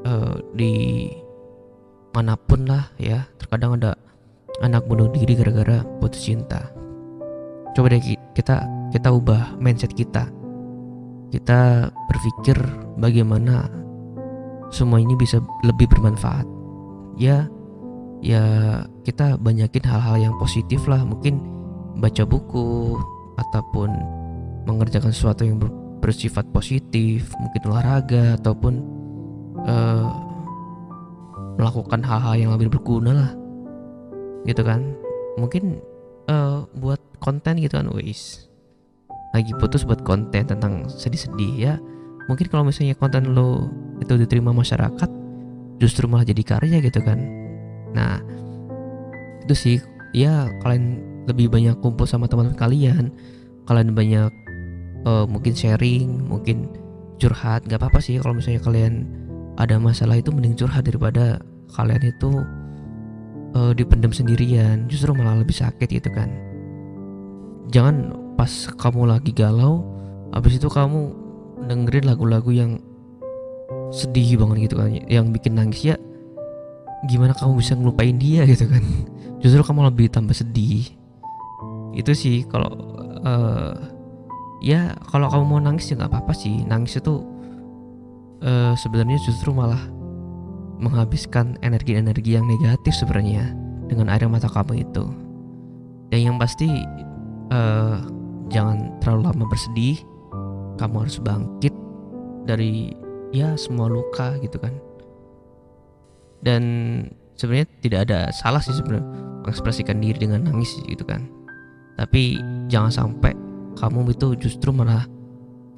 uh, 0.04 0.36
di 0.56 1.08
mana 2.12 2.34
pun 2.36 2.66
lah 2.66 2.90
ya 2.98 3.30
terkadang 3.38 3.78
ada 3.78 3.94
anak 4.62 4.86
bunuh 4.90 5.12
diri 5.12 5.38
gara-gara 5.38 5.84
putus 6.02 6.26
cinta. 6.26 6.72
Coba 7.76 7.94
deh 7.94 8.02
kita 8.34 8.66
kita 8.90 9.10
ubah 9.14 9.60
mindset 9.62 9.94
kita. 9.94 10.30
Kita 11.30 11.92
berpikir 11.92 12.58
bagaimana 12.98 13.68
semua 14.72 14.98
ini 14.98 15.14
bisa 15.20 15.44
lebih 15.62 15.92
bermanfaat. 15.92 16.48
Ya 17.20 17.46
ya 18.24 18.44
kita 19.06 19.38
banyakin 19.38 19.84
hal-hal 19.86 20.32
yang 20.32 20.36
positif 20.42 20.88
lah. 20.90 21.04
Mungkin 21.04 21.38
baca 21.98 22.24
buku 22.24 22.98
ataupun 23.38 23.90
mengerjakan 24.66 25.14
sesuatu 25.14 25.46
yang 25.46 25.62
bersifat 26.02 26.46
positif 26.54 27.32
mungkin 27.42 27.62
olahraga 27.74 28.38
ataupun 28.38 28.74
uh, 29.66 30.08
melakukan 31.58 32.06
hal-hal 32.06 32.36
yang 32.38 32.52
lebih 32.54 32.70
berguna 32.78 33.12
lah 33.14 33.32
gitu 34.48 34.64
kan. 34.64 34.96
Mungkin 35.38 35.84
uh, 36.32 36.66
buat 36.80 36.98
konten 37.20 37.60
gitu 37.60 37.78
kan 37.78 37.92
wis 37.94 38.48
lagi 39.36 39.52
putus 39.60 39.84
buat 39.84 40.02
konten 40.08 40.48
tentang 40.48 40.88
sedih-sedih 40.88 41.54
ya. 41.60 41.76
Mungkin 42.32 42.48
kalau 42.50 42.68
misalnya 42.68 42.96
konten 42.96 43.36
lo 43.36 43.68
itu 44.00 44.16
diterima 44.16 44.52
masyarakat 44.56 45.10
justru 45.78 46.10
malah 46.10 46.26
jadi 46.26 46.44
karya 46.44 46.80
gitu 46.82 47.04
kan. 47.04 47.20
Nah 47.94 48.24
itu 49.44 49.54
sih. 49.54 49.78
Ya 50.16 50.48
kalian 50.64 51.04
lebih 51.28 51.52
banyak 51.52 51.78
kumpul 51.84 52.08
sama 52.08 52.26
teman 52.26 52.56
kalian. 52.56 53.12
Kalian 53.68 53.92
banyak 53.92 54.32
uh, 55.04 55.28
mungkin 55.28 55.54
sharing 55.54 56.26
mungkin 56.26 56.72
curhat. 57.20 57.68
Nggak 57.68 57.84
apa-apa 57.84 58.00
sih 58.00 58.18
kalau 58.18 58.40
misalnya 58.40 58.64
kalian 58.64 59.06
ada 59.60 59.78
masalah 59.78 60.18
itu 60.18 60.32
mending 60.32 60.56
curhat 60.56 60.88
daripada 60.88 61.42
kalian 61.76 62.10
itu 62.10 62.42
uh, 63.56 63.72
dipendam 63.72 64.12
sendirian 64.12 64.90
justru 64.90 65.14
malah 65.16 65.40
lebih 65.40 65.56
sakit 65.56 65.88
gitu 65.88 66.10
kan. 66.12 66.32
Jangan 67.72 68.16
pas 68.36 68.50
kamu 68.80 69.12
lagi 69.12 69.32
galau 69.36 69.84
habis 70.32 70.60
itu 70.60 70.68
kamu 70.68 71.14
dengerin 71.68 72.06
lagu-lagu 72.08 72.52
yang 72.52 72.72
sedih 73.92 74.40
banget 74.40 74.72
gitu 74.72 74.76
kan 74.80 74.92
yang 75.08 75.32
bikin 75.32 75.56
nangis 75.56 75.84
ya 75.84 75.96
gimana 77.08 77.32
kamu 77.36 77.62
bisa 77.62 77.78
ngelupain 77.78 78.18
dia 78.18 78.44
gitu 78.50 78.66
kan. 78.66 78.84
Justru 79.44 79.62
kamu 79.62 79.94
lebih 79.94 80.10
tambah 80.10 80.34
sedih. 80.34 80.90
Itu 81.94 82.12
sih 82.18 82.46
kalau 82.50 82.74
uh, 83.22 83.78
ya 84.66 84.98
kalau 85.14 85.30
kamu 85.30 85.44
mau 85.46 85.62
nangis 85.62 85.94
ya 85.94 86.02
nggak 86.02 86.10
apa-apa 86.10 86.34
sih. 86.34 86.66
Nangis 86.66 86.98
itu 86.98 87.22
uh, 88.42 88.74
sebenarnya 88.74 89.22
justru 89.22 89.54
malah 89.54 89.82
menghabiskan 90.78 91.58
energi-energi 91.66 92.38
yang 92.38 92.46
negatif 92.46 92.94
sebenarnya 92.98 93.54
dengan 93.90 94.14
air 94.14 94.30
mata 94.30 94.50
kamu 94.50 94.86
itu. 94.86 95.06
Dan 96.14 96.20
yang 96.34 96.38
pasti 96.38 96.70
uh, 97.52 98.00
jangan 98.54 98.94
terlalu 99.04 99.22
lama 99.32 99.46
bersedih. 99.50 100.00
Kamu 100.78 101.04
harus 101.04 101.18
bangkit 101.18 101.74
dari 102.46 102.94
ya 103.34 103.58
semua 103.58 103.90
luka 103.90 104.38
gitu 104.40 104.62
kan. 104.62 104.74
Dan 106.46 106.64
sebenarnya 107.34 107.68
tidak 107.82 108.00
ada 108.08 108.20
salah 108.30 108.62
sih 108.62 108.78
sebenarnya 108.78 109.04
mengekspresikan 109.42 109.98
diri 109.98 110.22
dengan 110.22 110.46
nangis 110.46 110.70
gitu 110.86 111.02
kan. 111.02 111.26
Tapi 111.98 112.38
jangan 112.70 112.94
sampai 112.94 113.34
kamu 113.74 114.14
itu 114.14 114.38
justru 114.38 114.70
malah 114.70 115.10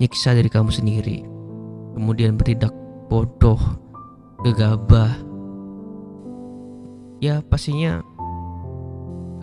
nyiksa 0.03 0.36
dari 0.36 0.51
kamu 0.51 0.68
sendiri. 0.68 1.24
Kemudian 1.96 2.36
bertindak 2.36 2.75
bodoh 3.08 3.60
gegabah. 4.43 5.12
Ya 7.19 7.43
pastinya 7.43 8.00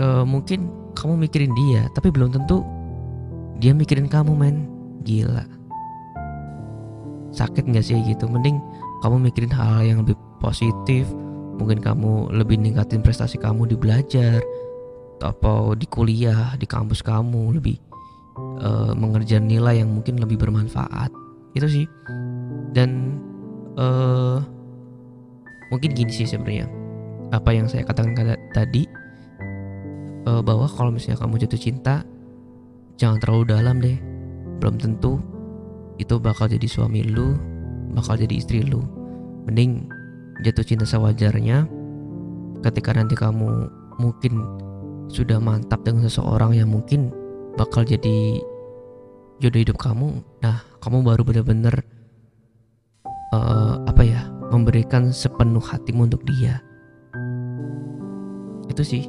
uh, 0.00 0.25
mungkin 0.25 0.73
kamu 0.97 1.29
mikirin 1.29 1.53
dia 1.53 1.93
tapi 1.93 2.09
belum 2.09 2.33
tentu 2.33 2.65
dia 3.61 3.73
mikirin 3.76 4.09
kamu 4.09 4.33
men. 4.33 4.57
Gila. 5.05 5.45
Sakit 7.37 7.69
nggak 7.69 7.85
sih 7.85 8.00
gitu? 8.05 8.26
Mending 8.26 8.59
kamu 9.05 9.29
mikirin 9.29 9.53
hal, 9.53 9.81
hal 9.81 9.85
yang 9.85 9.99
lebih 10.03 10.17
positif. 10.41 11.09
Mungkin 11.57 11.81
kamu 11.81 12.37
lebih 12.37 12.61
ningkatin 12.61 13.00
prestasi 13.00 13.41
kamu 13.41 13.73
di 13.73 13.76
belajar 13.76 14.41
atau 15.25 15.73
di 15.73 15.88
kuliah 15.88 16.57
di 16.57 16.65
kampus 16.69 17.00
kamu. 17.05 17.61
Lebih 17.61 17.76
uh, 18.61 18.93
mengerjakan 18.97 19.49
nilai 19.49 19.85
yang 19.85 19.93
mungkin 19.93 20.21
lebih 20.21 20.41
bermanfaat. 20.41 21.12
Itu 21.57 21.69
sih. 21.69 21.87
Dan 22.76 23.21
uh, 23.81 24.56
mungkin 25.70 25.92
gini 25.92 26.12
sih 26.12 26.28
sebenarnya. 26.28 26.68
Apa 27.35 27.50
yang 27.50 27.66
saya 27.66 27.82
katakan 27.82 28.14
tadi 28.54 28.87
uh, 30.26 30.42
bahwa 30.42 30.70
kalau 30.70 30.94
misalnya 30.94 31.18
kamu 31.18 31.42
jatuh 31.46 31.61
cinta 31.61 32.06
jangan 32.99 33.18
terlalu 33.23 33.44
dalam 33.50 33.76
deh. 33.82 33.99
Belum 34.62 34.80
tentu 34.80 35.20
itu 35.96 36.16
bakal 36.20 36.49
jadi 36.49 36.64
suami 36.68 37.04
lu 37.04 37.37
bakal 37.96 38.18
jadi 38.20 38.35
istri 38.37 38.62
lu. 38.62 38.82
Mending 39.49 39.87
jatuh 40.44 40.64
cinta 40.66 40.85
sewajarnya 40.85 41.66
ketika 42.64 42.92
nanti 42.96 43.14
kamu 43.14 43.70
mungkin 43.96 44.42
sudah 45.06 45.38
mantap 45.38 45.87
dengan 45.87 46.04
seseorang 46.11 46.58
yang 46.58 46.68
mungkin 46.68 47.14
bakal 47.54 47.87
jadi 47.87 48.42
jodoh 49.40 49.61
hidup 49.61 49.78
kamu. 49.78 50.20
Nah 50.42 50.62
kamu 50.82 51.02
baru 51.04 51.23
benar-benar 51.25 51.85
uh, 53.32 53.82
apa 53.87 54.02
ya 54.02 54.23
memberikan 54.50 55.11
sepenuh 55.11 55.62
hatimu 55.62 56.07
untuk 56.11 56.23
dia. 56.26 56.62
Itu 58.71 58.83
sih. 58.87 59.09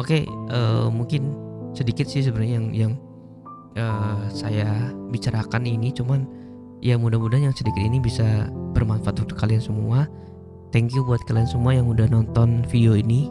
Oke 0.00 0.24
okay, 0.24 0.30
uh, 0.48 0.86
eh, 0.86 0.88
mungkin 0.88 1.36
sedikit 1.76 2.08
sih 2.08 2.24
sebenarnya 2.24 2.56
yang 2.56 2.68
yang 2.72 2.92
uh, 3.76 4.24
saya 4.32 4.92
bicarakan 5.12 5.68
ini. 5.68 5.92
Cuman 5.92 6.24
ya 6.80 6.96
mudah-mudahan 6.96 7.52
yang 7.52 7.56
sedikit 7.56 7.80
ini 7.80 8.00
bisa 8.00 8.48
bermanfaat 8.72 9.20
untuk 9.20 9.36
kalian 9.36 9.60
semua. 9.60 10.08
Thank 10.72 10.96
you 10.96 11.04
buat 11.04 11.20
kalian 11.28 11.44
semua 11.44 11.76
yang 11.76 11.88
udah 11.88 12.08
nonton 12.08 12.64
video 12.72 12.96
ini. 12.96 13.28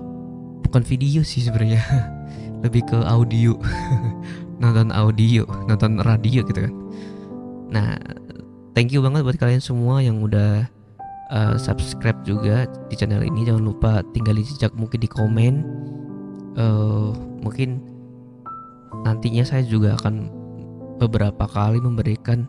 Bukan 0.61 0.85
video 0.85 1.25
sih 1.25 1.41
sebenarnya. 1.41 1.81
Lebih 2.63 2.85
ke 2.85 2.97
audio. 3.01 3.57
Nonton 4.61 4.93
audio 4.93 5.41
nonton 5.65 5.97
radio 6.05 6.45
gitu 6.45 6.69
kan. 6.69 6.73
Nah 7.73 7.97
thank 8.73 8.91
you 8.91 9.03
banget 9.03 9.23
buat 9.25 9.37
kalian 9.39 9.63
semua 9.63 9.99
yang 9.99 10.23
udah 10.23 10.67
uh, 11.31 11.55
subscribe 11.55 12.17
juga 12.27 12.67
di 12.91 12.95
channel 12.99 13.23
ini. 13.23 13.47
Jangan 13.47 13.63
lupa 13.63 13.91
tinggalin 14.11 14.43
jejak 14.43 14.75
mungkin 14.75 14.99
di 14.99 15.09
komen. 15.09 15.53
Uh, 16.59 17.15
mungkin 17.39 17.79
nantinya 19.07 19.47
saya 19.47 19.63
juga 19.63 19.95
akan 20.03 20.27
beberapa 20.99 21.47
kali 21.47 21.79
memberikan 21.79 22.45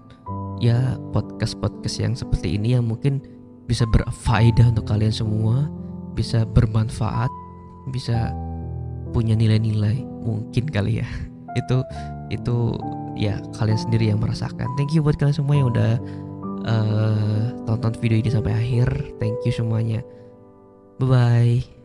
ya 0.58 0.98
podcast-podcast 1.14 1.96
yang 2.02 2.14
seperti 2.18 2.58
ini 2.58 2.76
yang 2.76 2.84
mungkin 2.86 3.22
bisa 3.70 3.86
berfaedah 3.88 4.74
untuk 4.74 4.90
kalian 4.90 5.14
semua 5.14 5.70
bisa 6.12 6.44
bermanfaat 6.44 7.30
bisa 7.94 8.34
punya 9.14 9.32
nilai-nilai 9.38 10.02
mungkin 10.22 10.66
kali 10.68 11.00
ya. 11.00 11.08
Itu 11.60 11.84
itu 12.32 12.80
ya 13.16 13.38
kalian 13.58 13.78
sendiri 13.78 14.10
yang 14.10 14.20
merasakan. 14.20 14.68
Thank 14.78 14.96
you 14.96 15.04
buat 15.04 15.18
kalian 15.20 15.36
semua 15.36 15.54
yang 15.58 15.68
udah 15.72 15.92
uh, 16.66 17.42
tonton 17.68 17.94
video 18.00 18.18
ini 18.18 18.30
sampai 18.32 18.52
akhir. 18.54 18.88
Thank 19.20 19.42
you 19.44 19.52
semuanya. 19.52 20.00
Bye 21.00 21.08
bye 21.08 21.81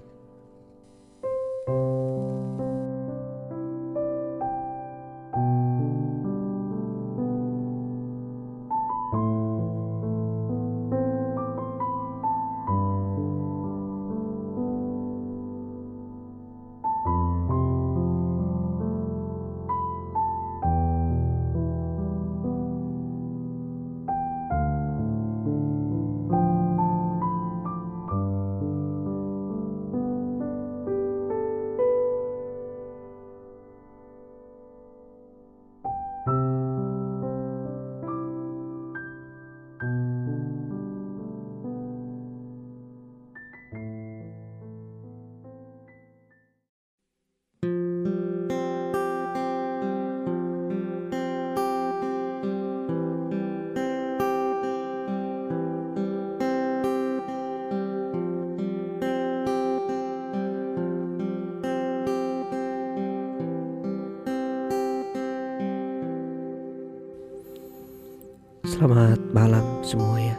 Selamat 68.78 69.18
malam 69.34 69.82
semuanya. 69.82 70.38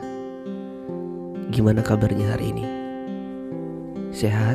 Gimana 1.51 1.83
kabarnya 1.83 2.39
hari 2.39 2.55
ini? 2.55 2.63
Sehat? 4.15 4.55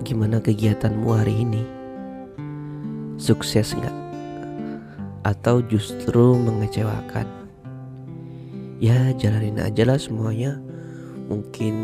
Gimana 0.00 0.40
kegiatanmu 0.40 1.12
hari 1.12 1.44
ini? 1.44 1.60
Sukses 3.20 3.76
nggak? 3.76 3.92
Atau 5.28 5.60
justru 5.68 6.40
mengecewakan? 6.40 7.28
Ya 8.80 9.12
jalanin 9.20 9.60
aja 9.60 9.84
lah 9.84 10.00
semuanya. 10.00 10.56
Mungkin 11.28 11.76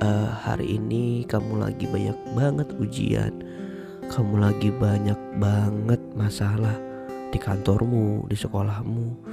uh, 0.00 0.40
hari 0.40 0.80
ini 0.80 1.28
kamu 1.28 1.68
lagi 1.68 1.84
banyak 1.84 2.16
banget 2.32 2.68
ujian 2.80 3.44
kamu 4.08 4.40
lagi 4.40 4.72
banyak 4.72 5.20
banget 5.36 6.00
masalah 6.16 6.80
di 7.30 7.38
kantormu, 7.38 8.26
di 8.26 8.34
sekolahmu, 8.34 9.29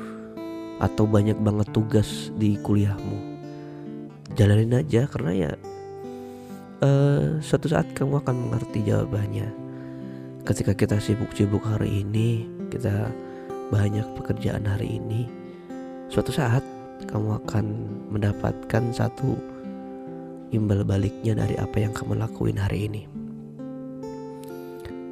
atau 0.78 1.10
banyak 1.10 1.38
banget 1.42 1.68
tugas 1.74 2.30
di 2.38 2.58
kuliahmu. 2.62 3.38
Jalanin 4.38 4.78
aja 4.78 5.10
karena 5.10 5.32
ya 5.34 5.52
uh, 6.82 7.42
suatu 7.42 7.70
saat 7.70 7.90
kamu 7.98 8.22
akan 8.22 8.36
mengerti 8.50 8.86
jawabannya. 8.86 9.50
Ketika 10.46 10.72
kita 10.72 11.02
sibuk-sibuk 11.02 11.66
hari 11.66 12.08
ini, 12.08 12.48
kita 12.72 13.12
banyak 13.68 14.06
pekerjaan 14.16 14.64
hari 14.64 14.96
ini, 15.02 15.28
suatu 16.08 16.32
saat 16.32 16.64
kamu 17.10 17.44
akan 17.44 17.66
mendapatkan 18.16 18.84
satu 18.96 19.36
imbal 20.56 20.88
baliknya 20.88 21.36
dari 21.36 21.60
apa 21.60 21.84
yang 21.84 21.92
kamu 21.92 22.16
lakuin 22.16 22.56
hari 22.56 22.88
ini. 22.88 23.04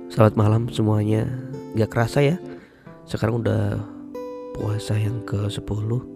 Selamat 0.07 0.39
malam 0.39 0.71
semuanya. 0.71 1.27
Gak 1.75 1.91
kerasa 1.91 2.23
ya, 2.23 2.39
sekarang 3.03 3.43
udah 3.43 3.94
puasa 4.55 4.95
yang 4.95 5.19
ke 5.27 5.51
10 5.51 6.15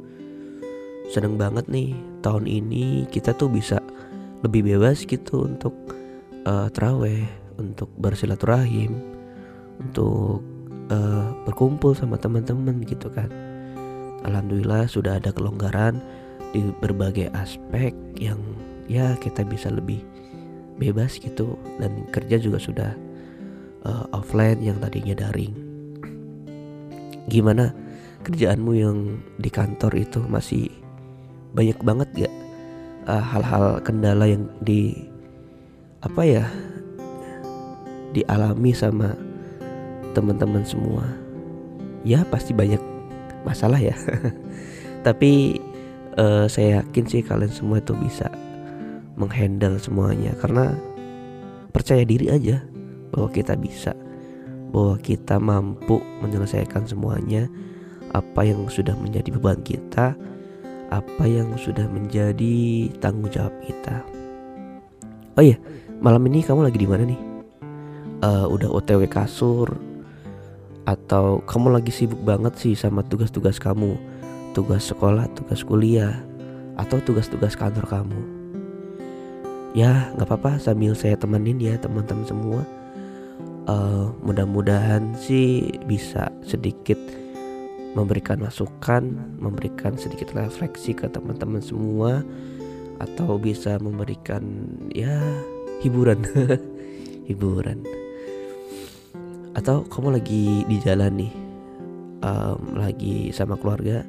Seneng 1.10 1.42
banget 1.42 1.66
nih 1.74 1.98
tahun 2.22 2.46
ini 2.46 3.10
kita 3.10 3.34
tuh 3.34 3.50
bisa 3.50 3.82
lebih 4.46 4.62
bebas 4.62 5.10
gitu 5.10 5.50
untuk 5.50 5.74
uh, 6.46 6.70
teraweh, 6.70 7.26
untuk 7.58 7.90
bersilaturahim, 7.98 8.94
untuk 9.82 10.46
uh, 10.94 11.34
berkumpul 11.50 11.98
sama 11.98 12.14
teman-teman 12.22 12.86
gitu 12.86 13.10
kan. 13.10 13.26
Alhamdulillah 14.22 14.86
sudah 14.86 15.18
ada 15.18 15.34
kelonggaran 15.34 15.98
di 16.54 16.70
berbagai 16.78 17.34
aspek 17.34 17.98
yang 18.22 18.38
ya 18.86 19.18
kita 19.18 19.42
bisa 19.42 19.74
lebih 19.74 20.06
bebas 20.78 21.18
gitu 21.18 21.58
dan 21.82 22.06
kerja 22.14 22.38
juga 22.38 22.62
sudah 22.62 22.92
uh, 23.82 24.06
offline 24.14 24.62
yang 24.62 24.78
tadinya 24.78 25.18
daring. 25.18 25.58
Gimana 27.26 27.89
kerjaanmu 28.30 28.78
yang 28.78 29.18
di 29.42 29.50
kantor 29.50 29.98
itu 29.98 30.22
masih 30.30 30.70
banyak 31.58 31.82
banget 31.82 32.30
gak 32.30 32.34
uh, 33.10 33.26
hal-hal 33.26 33.82
kendala 33.82 34.30
yang 34.30 34.46
di 34.62 34.94
apa 36.06 36.22
ya 36.22 36.46
dialami 38.14 38.70
sama 38.70 39.18
teman-teman 40.14 40.62
semua? 40.62 41.10
Ya 42.06 42.22
pasti 42.30 42.54
banyak 42.54 42.78
masalah 43.42 43.82
ya. 43.82 43.98
Tapi 45.08 45.58
uh, 46.22 46.46
saya 46.46 46.86
yakin 46.86 47.06
sih 47.10 47.26
kalian 47.26 47.50
semua 47.50 47.82
itu 47.82 47.98
bisa 47.98 48.30
menghandle 49.18 49.82
semuanya 49.82 50.38
karena 50.38 50.78
percaya 51.74 52.06
diri 52.06 52.30
aja 52.30 52.62
bahwa 53.10 53.34
kita 53.34 53.58
bisa, 53.58 53.98
bahwa 54.70 55.02
kita 55.02 55.42
mampu 55.42 55.98
menyelesaikan 56.22 56.86
semuanya 56.86 57.50
apa 58.14 58.42
yang 58.46 58.66
sudah 58.70 58.94
menjadi 58.98 59.30
beban 59.34 59.62
kita, 59.62 60.18
apa 60.90 61.24
yang 61.26 61.54
sudah 61.58 61.86
menjadi 61.90 62.90
tanggung 62.98 63.30
jawab 63.30 63.54
kita. 63.62 64.02
Oh 65.38 65.44
iya, 65.46 65.56
malam 66.02 66.26
ini 66.28 66.42
kamu 66.42 66.68
lagi 66.68 66.80
di 66.82 66.90
mana 66.90 67.04
nih? 67.06 67.22
Uh, 68.20 68.46
udah 68.52 68.68
OTW 68.68 69.08
kasur 69.08 69.72
atau 70.84 71.40
kamu 71.48 71.80
lagi 71.80 71.94
sibuk 71.94 72.20
banget 72.26 72.58
sih 72.60 72.74
sama 72.76 73.06
tugas-tugas 73.06 73.62
kamu, 73.62 73.96
tugas 74.52 74.90
sekolah, 74.90 75.30
tugas 75.38 75.64
kuliah, 75.64 76.20
atau 76.76 77.00
tugas-tugas 77.00 77.56
kantor 77.56 77.86
kamu? 77.88 78.22
Ya, 79.78 80.10
nggak 80.18 80.28
apa-apa 80.28 80.58
sambil 80.58 80.98
saya 80.98 81.16
temenin 81.16 81.62
ya 81.62 81.78
teman-teman 81.78 82.26
semua 82.26 82.62
uh, 83.70 84.10
mudah-mudahan 84.26 85.14
sih 85.14 85.78
bisa 85.86 86.34
sedikit 86.42 86.98
memberikan 87.98 88.38
masukan, 88.42 89.18
memberikan 89.42 89.98
sedikit 89.98 90.34
refleksi 90.38 90.94
ke 90.94 91.10
teman-teman 91.10 91.62
semua 91.62 92.22
atau 93.02 93.40
bisa 93.40 93.80
memberikan 93.82 94.44
ya 94.94 95.18
hiburan. 95.82 96.22
Hiburan. 97.30 97.86
Atau 99.54 99.86
kamu 99.86 100.18
lagi 100.18 100.66
di 100.66 100.78
jalan 100.82 101.14
nih 101.14 101.34
um, 102.26 102.74
lagi 102.74 103.30
sama 103.30 103.54
keluarga 103.54 104.02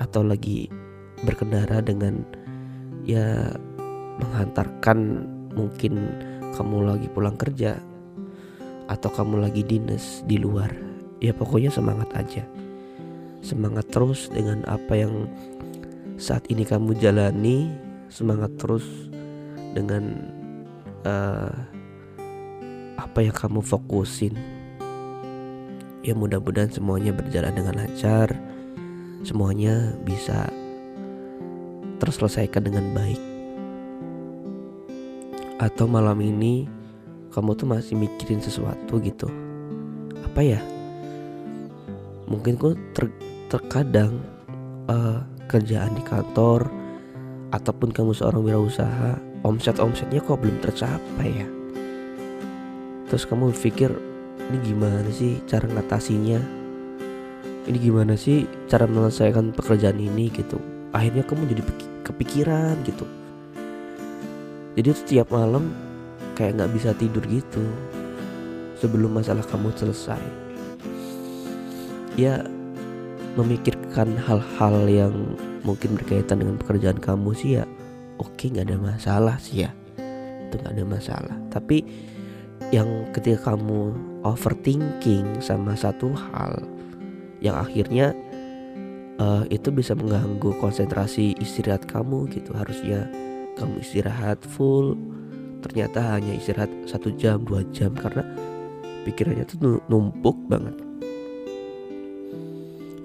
atau 0.00 0.24
lagi 0.24 0.72
berkendara 1.20 1.84
dengan 1.84 2.24
ya 3.04 3.52
menghantarkan 4.16 5.28
mungkin 5.52 6.00
kamu 6.56 6.96
lagi 6.96 7.08
pulang 7.12 7.36
kerja 7.36 7.76
atau 8.88 9.08
kamu 9.12 9.44
lagi 9.44 9.60
dinas 9.64 10.24
di 10.24 10.40
luar. 10.40 10.72
Ya 11.20 11.36
pokoknya 11.36 11.70
semangat 11.70 12.08
aja 12.16 12.42
semangat 13.42 13.90
terus 13.90 14.30
dengan 14.30 14.62
apa 14.70 14.94
yang 14.94 15.26
saat 16.16 16.46
ini 16.48 16.62
kamu 16.62 16.96
jalani. 16.96 17.68
Semangat 18.12 18.54
terus 18.60 18.84
dengan 19.72 20.32
uh, 21.02 21.52
apa 22.96 23.18
yang 23.24 23.34
kamu 23.34 23.60
fokusin. 23.60 24.36
Ya 26.02 26.14
mudah-mudahan 26.14 26.70
semuanya 26.70 27.10
berjalan 27.10 27.52
dengan 27.56 27.82
lancar. 27.82 28.30
Semuanya 29.22 29.94
bisa 30.02 30.50
terselesaikan 32.02 32.62
dengan 32.66 32.90
baik. 32.94 33.22
Atau 35.62 35.86
malam 35.86 36.18
ini 36.18 36.66
kamu 37.32 37.54
tuh 37.54 37.70
masih 37.70 37.94
mikirin 37.96 38.42
sesuatu 38.42 38.98
gitu. 39.00 39.30
Apa 40.26 40.42
ya? 40.42 40.60
Mungkin 42.28 42.58
kok 42.58 42.76
ter 42.92 43.08
terkadang 43.52 44.16
uh, 44.88 45.20
kerjaan 45.44 45.92
di 45.92 46.00
kantor 46.08 46.72
ataupun 47.52 47.92
kamu 47.92 48.16
seorang 48.16 48.40
wirausaha 48.40 49.20
omset 49.44 49.76
omsetnya 49.76 50.24
kok 50.24 50.40
belum 50.40 50.56
tercapai 50.64 51.28
ya? 51.28 51.48
Terus 53.12 53.28
kamu 53.28 53.52
pikir 53.52 53.92
ini 54.48 54.58
gimana 54.64 55.04
sih 55.12 55.36
cara 55.44 55.68
ngatasinya? 55.68 56.40
Ini 57.68 57.76
gimana 57.76 58.16
sih 58.16 58.48
cara 58.72 58.88
menyelesaikan 58.88 59.52
pekerjaan 59.52 60.00
ini? 60.00 60.32
Gitu. 60.32 60.56
Akhirnya 60.96 61.20
kamu 61.20 61.52
jadi 61.52 61.62
kepikiran 62.08 62.80
gitu. 62.88 63.04
Jadi 64.80 64.88
setiap 64.96 65.28
malam 65.28 65.76
kayak 66.32 66.56
nggak 66.56 66.72
bisa 66.72 66.96
tidur 66.96 67.20
gitu 67.28 67.60
sebelum 68.80 69.12
masalah 69.12 69.44
kamu 69.44 69.68
selesai. 69.76 70.24
Ya 72.16 72.48
memikirkan 73.34 74.12
hal-hal 74.20 74.76
yang 74.88 75.14
mungkin 75.62 75.96
berkaitan 75.96 76.42
dengan 76.42 76.58
pekerjaan 76.60 76.98
kamu 77.00 77.32
sih 77.32 77.60
ya 77.60 77.64
oke 78.22 78.44
nggak 78.46 78.70
ada 78.70 78.78
masalah 78.78 79.36
sih 79.42 79.66
ya. 79.66 79.70
Itu 80.48 80.60
nggak 80.62 80.72
ada 80.78 80.84
masalah. 80.86 81.36
Tapi 81.50 81.82
yang 82.70 83.10
ketika 83.10 83.52
kamu 83.52 83.92
overthinking 84.22 85.42
sama 85.42 85.74
satu 85.74 86.14
hal 86.14 86.62
yang 87.42 87.58
akhirnya 87.58 88.14
uh, 89.18 89.42
itu 89.50 89.74
bisa 89.74 89.98
mengganggu 89.98 90.54
konsentrasi 90.62 91.34
istirahat 91.42 91.88
kamu 91.90 92.30
gitu. 92.30 92.54
Harusnya 92.54 93.10
kamu 93.58 93.82
istirahat 93.82 94.38
full 94.46 94.94
ternyata 95.62 96.18
hanya 96.18 96.34
istirahat 96.34 96.70
satu 96.90 97.14
jam 97.14 97.46
dua 97.46 97.62
jam 97.70 97.94
karena 97.94 98.26
pikirannya 99.06 99.46
tuh 99.46 99.78
numpuk 99.86 100.34
banget 100.50 100.74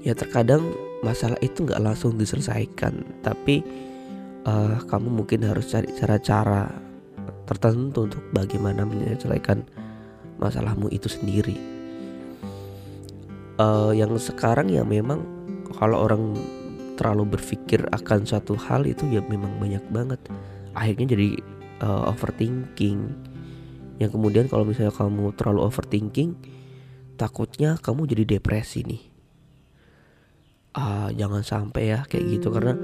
ya 0.01 0.13
terkadang 0.13 0.73
masalah 1.05 1.37
itu 1.45 1.65
nggak 1.65 1.81
langsung 1.81 2.17
diselesaikan 2.17 3.21
tapi 3.21 3.61
uh, 4.47 4.79
kamu 4.87 5.23
mungkin 5.23 5.45
harus 5.45 5.69
cari 5.69 5.91
cara-cara 5.93 6.71
tertentu 7.47 8.07
untuk 8.07 8.23
bagaimana 8.35 8.83
menyelesaikan 8.83 9.63
masalahmu 10.37 10.91
itu 10.91 11.07
sendiri. 11.07 11.55
Uh, 13.57 13.89
yang 13.95 14.13
sekarang 14.21 14.69
ya 14.69 14.85
memang 14.85 15.25
kalau 15.73 16.05
orang 16.05 16.37
terlalu 16.97 17.37
berpikir 17.37 17.81
akan 17.89 18.25
satu 18.25 18.53
hal 18.53 18.85
itu 18.85 19.07
ya 19.09 19.23
memang 19.25 19.57
banyak 19.57 19.81
banget. 19.89 20.21
Akhirnya 20.77 21.17
jadi 21.17 21.41
uh, 21.81 22.11
overthinking. 22.11 23.09
Yang 23.97 24.11
kemudian 24.13 24.45
kalau 24.45 24.61
misalnya 24.61 24.93
kamu 24.93 25.33
terlalu 25.33 25.65
overthinking 25.65 26.37
takutnya 27.17 27.81
kamu 27.81 28.05
jadi 28.05 28.37
depresi 28.37 28.85
nih 28.85 29.16
uh, 30.77 31.09
jangan 31.11 31.41
sampai 31.41 31.97
ya 31.97 31.99
kayak 32.05 32.37
gitu. 32.37 32.53
Karena 32.53 32.77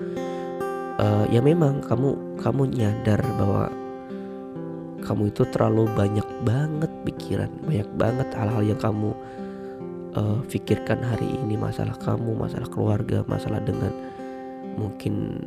uh, 0.98 1.26
ya 1.30 1.40
memang 1.40 1.86
kamu 1.86 2.42
kamu 2.42 2.62
nyadar 2.74 3.22
bahwa 3.38 3.70
kamu 5.04 5.36
itu 5.36 5.44
terlalu 5.52 5.86
banyak 5.94 6.28
banget 6.48 6.92
pikiran 7.04 7.52
banyak 7.68 7.90
banget 8.00 8.28
hal-hal 8.34 8.64
yang 8.64 8.80
kamu 8.82 9.12
uh, 10.18 10.40
pikirkan 10.50 11.00
hari 11.06 11.30
ini. 11.30 11.56
Masalah 11.56 11.96
kamu 12.02 12.34
masalah 12.34 12.68
keluarga 12.68 13.22
masalah 13.30 13.62
dengan 13.62 13.94
mungkin 14.74 15.38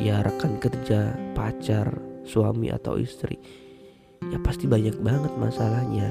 ya 0.00 0.24
rekan 0.24 0.56
kerja 0.58 1.12
pacar 1.36 2.00
suami 2.24 2.72
atau 2.72 2.96
istri 2.96 3.36
ya 4.32 4.40
pasti 4.40 4.64
banyak 4.64 4.96
banget 5.04 5.32
masalahnya. 5.36 6.08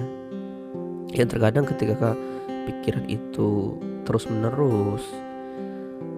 Yang 1.13 1.37
terkadang 1.37 1.65
ketika 1.65 2.17
pikiran 2.65 3.05
itu 3.09 3.77
terus 4.03 4.25
menerus 4.29 5.03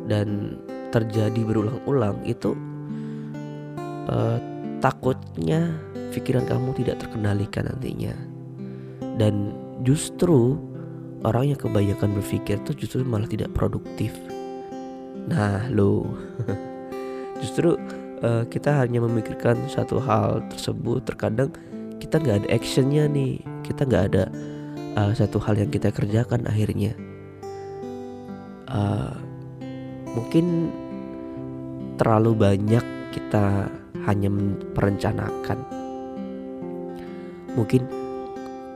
dan 0.06 0.58
terjadi 0.94 1.42
berulang-ulang 1.44 2.22
itu 2.24 2.56
uh, 4.08 4.38
takutnya 4.80 5.76
pikiran 6.14 6.48
kamu 6.48 6.72
tidak 6.80 7.04
terkendalikan 7.04 7.68
nantinya. 7.68 8.16
Dan 9.16 9.56
justru 9.84 10.60
orang 11.26 11.56
yang 11.56 11.60
kebanyakan 11.60 12.16
berpikir 12.16 12.62
tuh 12.64 12.78
justru 12.78 13.02
malah 13.04 13.28
tidak 13.28 13.52
produktif. 13.52 14.14
Nah 15.26 15.66
lo 15.74 16.06
justru 17.42 17.76
uh, 18.22 18.46
kita 18.48 18.86
hanya 18.86 19.04
memikirkan 19.04 19.58
satu 19.68 20.00
hal 20.00 20.46
tersebut 20.54 21.04
terkadang 21.04 21.50
kita 21.98 22.22
nggak 22.22 22.46
ada 22.46 22.50
actionnya 22.54 23.10
nih. 23.10 23.42
Kita 23.66 23.88
nggak 23.88 24.04
ada 24.14 24.24
uh, 24.96 25.12
satu 25.18 25.42
hal 25.42 25.58
yang 25.58 25.74
kita 25.74 25.90
kerjakan 25.90 26.46
akhirnya. 26.46 26.94
Uh, 28.70 29.25
mungkin 30.16 30.72
terlalu 32.00 32.32
banyak 32.34 32.86
kita 33.12 33.68
hanya 34.08 34.32
merencanakan. 34.76 35.60
Mungkin 37.56 37.82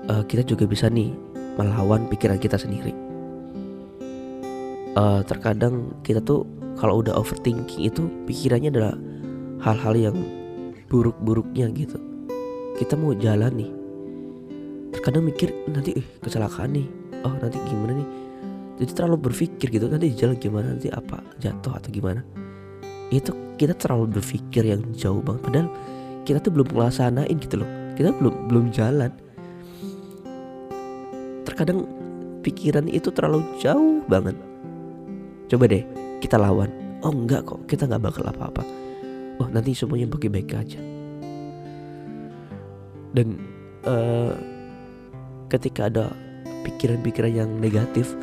uh, 0.07 0.23
kita 0.23 0.43
juga 0.47 0.63
bisa 0.67 0.87
nih 0.87 1.11
melawan 1.59 2.07
pikiran 2.07 2.39
kita 2.39 2.55
sendiri. 2.55 2.95
Uh, 4.95 5.23
terkadang 5.23 5.95
kita 6.03 6.19
tuh 6.23 6.43
kalau 6.79 7.03
udah 7.03 7.15
overthinking 7.15 7.87
itu 7.91 8.07
pikirannya 8.23 8.71
adalah 8.71 8.95
hal-hal 9.63 9.95
yang 9.95 10.17
buruk-buruknya 10.87 11.67
gitu. 11.75 11.99
Kita 12.79 12.95
mau 12.95 13.11
jalan 13.11 13.51
nih. 13.59 13.71
Terkadang 14.95 15.27
mikir 15.27 15.51
nanti 15.67 15.99
eh, 15.99 16.07
kecelakaan 16.23 16.71
nih. 16.71 16.87
Oh 17.27 17.35
nanti 17.35 17.59
gimana 17.67 17.99
nih 17.99 18.07
jadi 18.79 18.91
terlalu 18.95 19.27
berpikir 19.27 19.67
gitu. 19.75 19.91
Nanti 19.91 20.15
jalan 20.15 20.39
gimana? 20.39 20.71
Nanti 20.71 20.87
apa? 20.87 21.19
Jatuh 21.43 21.75
atau 21.75 21.89
gimana? 21.91 22.23
Itu 23.11 23.35
kita 23.59 23.75
terlalu 23.75 24.15
berpikir 24.17 24.63
yang 24.63 24.79
jauh 24.95 25.19
banget. 25.19 25.41
Padahal 25.43 25.69
kita 26.23 26.39
tuh 26.39 26.51
belum 26.55 26.71
melaksanain 26.71 27.35
gitu 27.35 27.59
loh. 27.59 27.69
Kita 27.99 28.15
belum 28.15 28.47
belum 28.47 28.65
jalan. 28.71 29.11
Terkadang 31.43 31.83
pikiran 32.39 32.87
itu 32.87 33.11
terlalu 33.11 33.43
jauh 33.59 33.99
banget. 34.07 34.39
Coba 35.51 35.67
deh 35.67 35.83
kita 36.23 36.39
lawan. 36.39 36.71
Oh 37.03 37.11
enggak 37.11 37.43
kok. 37.43 37.59
Kita 37.67 37.83
nggak 37.83 37.99
bakal 37.99 38.31
apa-apa. 38.31 38.63
Oh 39.43 39.47
nanti 39.51 39.75
semuanya 39.75 40.07
baik-baik 40.07 40.55
aja. 40.55 40.79
Dan 43.11 43.43
uh, 43.83 44.31
ketika 45.51 45.91
ada 45.91 46.15
pikiran-pikiran 46.63 47.33
yang 47.43 47.51
negatif 47.59 48.15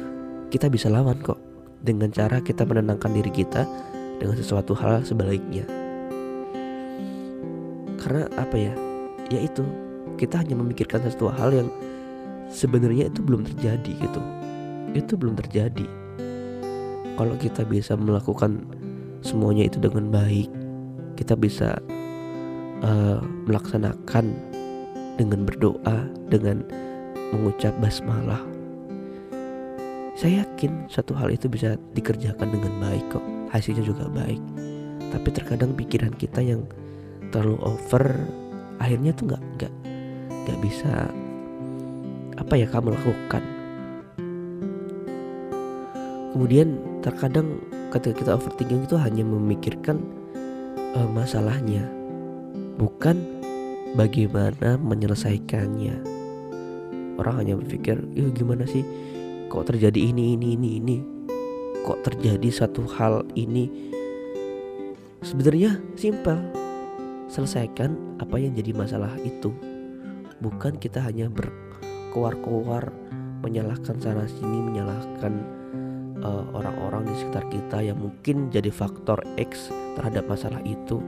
kita 0.56 0.72
bisa 0.72 0.88
lawan 0.88 1.20
kok. 1.20 1.36
Dengan 1.84 2.08
cara 2.08 2.40
kita 2.40 2.64
menenangkan 2.64 3.12
diri 3.12 3.28
kita 3.28 3.68
dengan 4.16 4.40
sesuatu 4.40 4.72
hal 4.72 5.04
sebaliknya. 5.04 5.68
Karena 8.00 8.24
apa 8.40 8.56
ya? 8.56 8.72
Yaitu 9.28 9.60
kita 10.16 10.40
hanya 10.40 10.56
memikirkan 10.56 11.04
sesuatu 11.04 11.28
hal 11.36 11.52
yang 11.52 11.68
sebenarnya 12.48 13.12
itu 13.12 13.20
belum 13.20 13.44
terjadi 13.44 13.92
gitu. 14.00 14.20
Itu 14.96 15.20
belum 15.20 15.36
terjadi. 15.36 15.84
Kalau 17.20 17.36
kita 17.36 17.68
bisa 17.68 17.92
melakukan 17.92 18.64
semuanya 19.20 19.68
itu 19.68 19.76
dengan 19.76 20.08
baik 20.08 20.48
kita 21.16 21.32
bisa 21.32 21.80
uh, 22.84 23.18
melaksanakan 23.48 24.36
dengan 25.16 25.48
berdoa 25.48 26.06
dengan 26.28 26.60
mengucap 27.32 27.72
basmalah 27.80 28.55
saya 30.16 30.40
yakin 30.48 30.88
satu 30.88 31.12
hal 31.12 31.29
itu 31.29 31.44
bisa 31.44 31.76
dikerjakan 31.92 32.48
dengan 32.48 32.72
baik 32.81 33.05
kok. 33.12 33.24
Hasilnya 33.52 33.85
juga 33.85 34.09
baik. 34.09 34.40
Tapi 35.12 35.29
terkadang 35.29 35.76
pikiran 35.76 36.16
kita 36.16 36.40
yang 36.40 36.64
terlalu 37.29 37.61
over 37.61 38.24
akhirnya 38.81 39.12
tuh 39.12 39.29
nggak 39.29 39.42
nggak 39.61 39.72
nggak 40.33 40.59
bisa 40.64 41.12
apa 42.40 42.55
ya 42.57 42.64
kamu 42.64 42.96
lakukan. 42.96 43.44
Kemudian 46.33 46.81
terkadang 47.05 47.61
ketika 47.92 48.16
kita 48.16 48.31
overthinking 48.40 48.88
itu 48.88 48.96
hanya 48.96 49.20
memikirkan 49.20 50.00
uh, 50.96 51.09
masalahnya 51.12 51.85
bukan 52.81 53.20
bagaimana 53.92 54.81
menyelesaikannya. 54.81 56.16
Orang 57.20 57.37
hanya 57.37 57.61
berpikir 57.61 58.00
ya 58.16 58.29
gimana 58.33 58.64
sih 58.64 58.85
kok 59.46 59.72
terjadi 59.72 60.11
ini 60.11 60.35
ini 60.35 60.59
ini 60.59 60.68
ini? 60.82 60.96
Kok 61.87 62.02
terjadi 62.02 62.48
satu 62.50 62.82
hal 62.98 63.22
ini? 63.38 63.70
Sebenarnya 65.22 65.78
simpel. 65.94 66.38
Selesaikan 67.26 68.18
apa 68.22 68.38
yang 68.38 68.54
jadi 68.54 68.70
masalah 68.70 69.11
itu. 69.26 69.50
Bukan 70.38 70.78
kita 70.78 71.02
hanya 71.02 71.26
berkuar-kuar 71.26 72.94
menyalahkan 73.42 73.98
sana 73.98 74.26
sini 74.30 74.59
menyalahkan 74.62 75.32
uh, 76.22 76.44
orang-orang 76.54 77.06
di 77.06 77.14
sekitar 77.18 77.44
kita 77.50 77.78
yang 77.82 77.98
mungkin 77.98 78.48
jadi 78.50 78.70
faktor 78.70 79.18
X 79.38 79.74
terhadap 79.98 80.26
masalah 80.30 80.62
itu. 80.62 81.02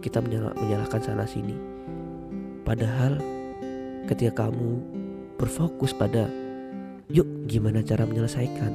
Kita 0.00 0.22
menyalahkan 0.24 1.02
sana 1.02 1.26
sini. 1.26 1.58
Padahal 2.64 3.18
ketika 4.06 4.46
kamu 4.46 4.80
berfokus 5.36 5.92
pada 5.92 6.30
Yuk 7.10 7.26
gimana 7.50 7.82
cara 7.82 8.06
menyelesaikan? 8.06 8.72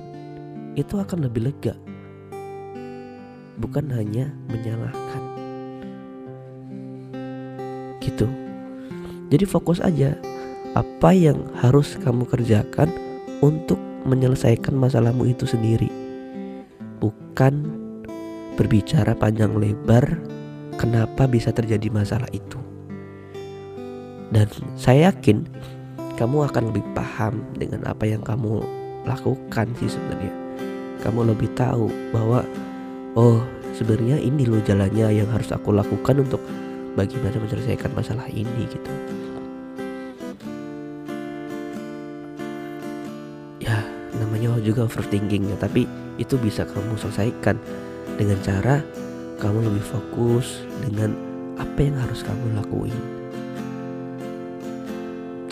Itu 0.76 1.00
akan 1.00 1.24
lebih 1.24 1.48
lega. 1.48 1.72
Bukan 3.56 3.88
hanya 3.96 4.28
menyalahkan. 4.52 5.24
Gitu. 8.04 8.28
Jadi 9.32 9.46
fokus 9.48 9.80
aja. 9.80 10.20
Apa 10.76 11.16
yang 11.16 11.48
harus 11.64 11.96
kamu 11.96 12.28
kerjakan 12.28 12.92
Untuk 13.40 13.80
menyelesaikan 14.04 14.76
masalahmu 14.76 15.24
itu 15.32 15.48
sendiri? 15.48 15.88
Bukan 17.00 17.64
berbicara 18.60 19.16
panjang 19.16 19.56
lebar 19.56 20.20
Kenapa 20.76 21.24
bisa 21.24 21.56
terjadi 21.56 21.88
masalah 21.88 22.28
itu. 22.36 22.60
Dan 24.28 24.52
saya 24.76 25.16
yakin 25.16 25.48
kamu 26.16 26.48
akan 26.48 26.72
lebih 26.72 26.84
paham 26.96 27.44
dengan 27.60 27.84
apa 27.92 28.08
yang 28.08 28.24
kamu 28.24 28.64
lakukan 29.04 29.68
sih 29.80 29.92
sebenarnya. 29.92 30.32
Kamu 31.04 31.28
lebih 31.28 31.52
tahu 31.54 31.92
bahwa 32.16 32.42
oh 33.20 33.44
sebenarnya 33.76 34.24
ini 34.24 34.48
loh 34.48 34.64
jalannya 34.64 35.12
yang 35.12 35.28
harus 35.28 35.52
aku 35.52 35.76
lakukan 35.76 36.24
untuk 36.24 36.40
bagaimana 36.96 37.36
menyelesaikan 37.36 37.92
masalah 37.92 38.26
ini 38.32 38.64
gitu. 38.72 38.92
Ya 43.60 43.84
namanya 44.16 44.56
juga 44.64 44.88
overthinking 44.88 45.52
ya 45.52 45.58
tapi 45.60 45.84
itu 46.16 46.40
bisa 46.40 46.64
kamu 46.64 46.96
selesaikan 46.96 47.60
dengan 48.16 48.40
cara 48.40 48.80
kamu 49.44 49.68
lebih 49.68 49.84
fokus 49.84 50.64
dengan 50.80 51.12
apa 51.60 51.80
yang 51.84 52.00
harus 52.00 52.24
kamu 52.24 52.56
lakuin 52.56 53.25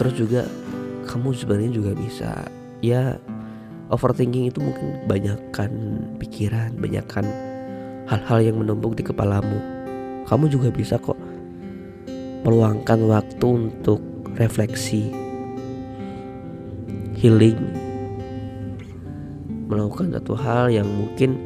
terus 0.04 0.20
juga 0.20 0.44
kamu 1.08 1.32
sebenarnya 1.32 1.72
juga 1.80 1.96
bisa 1.96 2.44
ya 2.84 3.16
overthinking 3.88 4.52
itu 4.52 4.60
mungkin 4.60 5.08
banyakkan 5.08 5.72
pikiran 6.20 6.76
banyakkan 6.76 7.24
hal-hal 8.12 8.40
yang 8.44 8.60
menumpuk 8.60 9.00
di 9.00 9.04
kepalamu. 9.08 9.64
Kamu 10.28 10.52
juga 10.52 10.68
bisa 10.76 11.00
kok 11.00 11.16
meluangkan 12.44 13.00
waktu 13.08 13.48
untuk 13.48 14.04
refleksi 14.36 15.08
healing 17.16 17.56
melakukan 19.72 20.20
satu 20.20 20.36
hal 20.36 20.68
yang 20.68 20.88
mungkin 20.92 21.40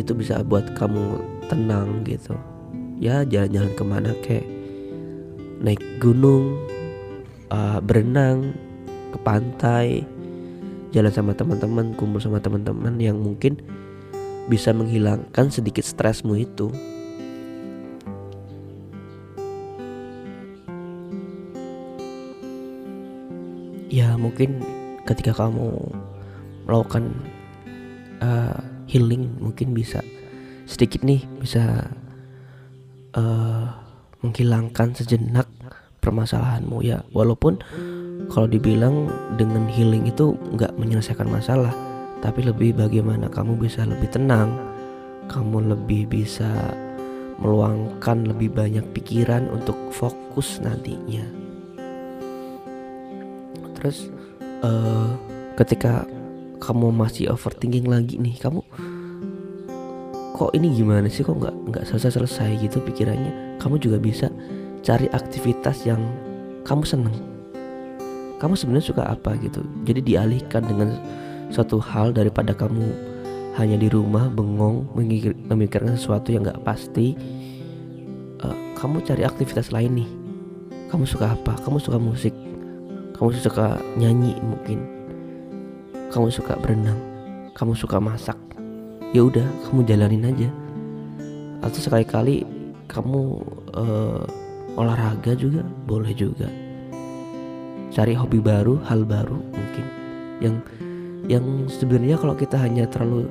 itu 0.00 0.16
bisa 0.16 0.40
buat 0.40 0.64
kamu 0.72 1.20
tenang 1.52 2.00
gitu. 2.08 2.32
Ya 2.96 3.28
jalan-jalan 3.28 3.72
ke 3.76 3.84
mana 3.84 4.10
kayak 4.24 4.48
naik 5.60 5.84
gunung 6.00 6.56
uh, 7.50 7.78
berenang 7.82 8.54
ke 9.10 9.18
pantai 9.20 10.06
jalan 10.90 11.12
sama 11.14 11.34
teman-teman 11.34 11.94
kumpul 11.94 12.18
sama 12.18 12.42
teman-teman 12.42 12.98
yang 12.98 13.18
mungkin 13.18 13.58
bisa 14.50 14.74
menghilangkan 14.74 15.46
sedikit 15.50 15.86
stresmu 15.86 16.34
itu. 16.34 16.70
Ya 23.90 24.14
mungkin 24.14 24.62
ketika 25.06 25.34
kamu 25.34 25.90
melakukan 26.66 27.10
uh, 28.22 28.58
healing 28.86 29.34
mungkin 29.42 29.74
bisa 29.74 29.98
sedikit 30.66 31.02
nih 31.02 31.26
bisa 31.42 31.90
uh, 33.18 33.66
menghilangkan 34.22 34.94
sejenak 34.94 35.50
permasalahanmu. 36.00 36.82
Ya 36.82 37.04
walaupun 37.12 37.60
kalau 38.32 38.48
dibilang 38.48 39.08
dengan 39.36 39.68
healing 39.68 40.08
itu 40.08 40.34
nggak 40.56 40.74
menyelesaikan 40.80 41.28
masalah 41.28 41.72
tapi 42.20 42.44
lebih 42.44 42.76
bagaimana 42.76 43.32
kamu 43.32 43.56
bisa 43.56 43.88
lebih 43.88 44.12
tenang 44.12 44.52
kamu 45.30 45.72
lebih 45.72 46.10
bisa 46.10 46.74
meluangkan 47.40 48.28
lebih 48.28 48.52
banyak 48.52 48.84
pikiran 48.92 49.48
untuk 49.48 49.78
fokus 49.94 50.60
nantinya. 50.60 51.24
Terus 53.80 54.12
uh, 54.60 55.08
ketika 55.56 56.04
kamu 56.60 56.92
masih 56.92 57.32
overthinking 57.32 57.88
lagi 57.88 58.20
nih 58.20 58.36
kamu 58.36 58.60
kok 60.36 60.52
ini 60.52 60.68
gimana 60.76 61.08
sih? 61.08 61.24
Kok 61.24 61.36
nggak 61.40 61.56
nggak 61.72 61.84
selesai 61.88 62.20
selesai 62.20 62.60
gitu 62.60 62.84
pikirannya? 62.84 63.56
Kamu 63.56 63.80
juga 63.80 63.96
bisa 63.96 64.28
cari 64.80 65.06
aktivitas 65.12 65.84
yang 65.84 66.00
kamu 66.64 66.84
seneng. 66.84 67.16
Kamu 68.40 68.56
sebenarnya 68.56 68.88
suka 68.88 69.04
apa 69.04 69.36
gitu? 69.40 69.60
Jadi 69.84 70.00
dialihkan 70.00 70.64
dengan 70.64 70.96
suatu 71.52 71.76
hal 71.76 72.16
daripada 72.16 72.56
kamu 72.56 72.88
hanya 73.60 73.76
di 73.76 73.92
rumah 73.92 74.32
bengong 74.32 74.88
memikirkan 75.50 75.98
sesuatu 75.98 76.32
yang 76.32 76.48
nggak 76.48 76.64
pasti. 76.64 77.12
Uh, 78.40 78.56
kamu 78.80 79.04
cari 79.04 79.28
aktivitas 79.28 79.68
lain 79.68 80.00
nih. 80.00 80.10
Kamu 80.88 81.04
suka 81.04 81.36
apa? 81.36 81.60
Kamu 81.60 81.76
suka 81.76 82.00
musik? 82.00 82.32
Kamu 83.12 83.28
suka 83.36 83.76
nyanyi 84.00 84.32
mungkin? 84.40 84.80
Kamu 86.08 86.32
suka 86.32 86.56
berenang? 86.56 86.96
Kamu 87.52 87.76
suka 87.76 88.00
masak? 88.00 88.40
Ya 89.12 89.20
udah 89.20 89.44
kamu 89.68 89.84
jalanin 89.84 90.24
aja. 90.24 90.48
Atau 91.60 91.84
sekali-kali 91.84 92.48
kamu 92.88 93.44
uh, 93.76 94.24
olahraga 94.80 95.36
juga 95.36 95.60
boleh 95.84 96.16
juga. 96.16 96.48
Cari 97.92 98.16
hobi 98.16 98.40
baru 98.40 98.80
hal 98.88 99.04
baru 99.04 99.36
mungkin. 99.36 99.86
Yang 100.40 100.54
yang 101.28 101.44
sebenarnya 101.68 102.16
kalau 102.16 102.32
kita 102.32 102.56
hanya 102.56 102.88
terlalu 102.88 103.28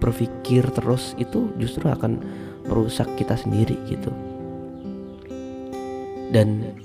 berpikir 0.00 0.64
terus 0.72 1.12
itu 1.20 1.52
justru 1.60 1.90
akan 1.90 2.22
merusak 2.64 3.06
kita 3.20 3.36
sendiri 3.36 3.76
gitu. 3.90 4.08
Dan 6.32 6.76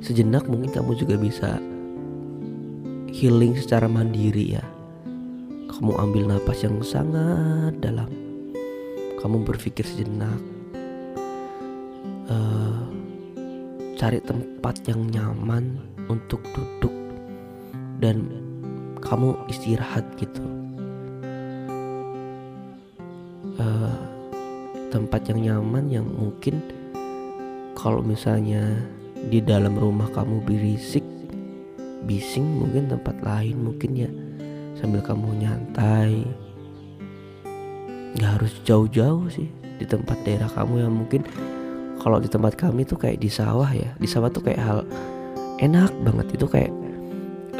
sejenak 0.00 0.48
mungkin 0.48 0.72
kamu 0.72 0.96
juga 0.96 1.16
bisa 1.20 1.60
healing 3.10 3.58
secara 3.58 3.90
mandiri 3.90 4.56
ya. 4.56 4.64
Kamu 5.70 5.96
ambil 5.96 6.28
napas 6.28 6.60
yang 6.62 6.80
sangat 6.84 7.76
dalam. 7.80 8.08
Kamu 9.20 9.44
berpikir 9.44 9.84
sejenak. 9.84 10.40
Uh, 12.30 12.69
cari 14.00 14.16
tempat 14.24 14.80
yang 14.88 15.12
nyaman 15.12 15.76
untuk 16.08 16.40
duduk 16.56 16.96
dan 18.00 18.32
kamu 19.04 19.36
istirahat 19.52 20.08
gitu. 20.16 20.40
Uh, 23.60 23.92
tempat 24.88 25.20
yang 25.28 25.44
nyaman 25.44 25.84
yang 25.92 26.08
mungkin 26.08 26.64
kalau 27.76 28.00
misalnya 28.00 28.72
di 29.28 29.36
dalam 29.44 29.76
rumah 29.76 30.08
kamu 30.16 30.48
berisik 30.48 31.04
bising 32.08 32.56
mungkin 32.56 32.88
tempat 32.88 33.20
lain 33.20 33.60
mungkin 33.60 34.00
ya 34.00 34.08
sambil 34.80 35.04
kamu 35.04 35.44
nyantai. 35.44 36.24
Nggak 38.16 38.32
harus 38.40 38.52
jauh-jauh 38.64 39.28
sih 39.28 39.52
di 39.76 39.84
tempat 39.84 40.16
daerah 40.24 40.48
kamu 40.48 40.88
yang 40.88 40.94
mungkin 41.04 41.20
kalau 42.00 42.16
di 42.16 42.32
tempat 42.32 42.56
kami 42.56 42.88
tuh 42.88 42.96
kayak 42.96 43.20
di 43.20 43.28
sawah 43.28 43.68
ya. 43.68 43.92
Di 44.00 44.08
sawah 44.08 44.32
tuh 44.32 44.40
kayak 44.40 44.60
hal 44.60 44.80
enak 45.60 45.92
banget. 46.00 46.40
Itu 46.40 46.48
kayak 46.48 46.72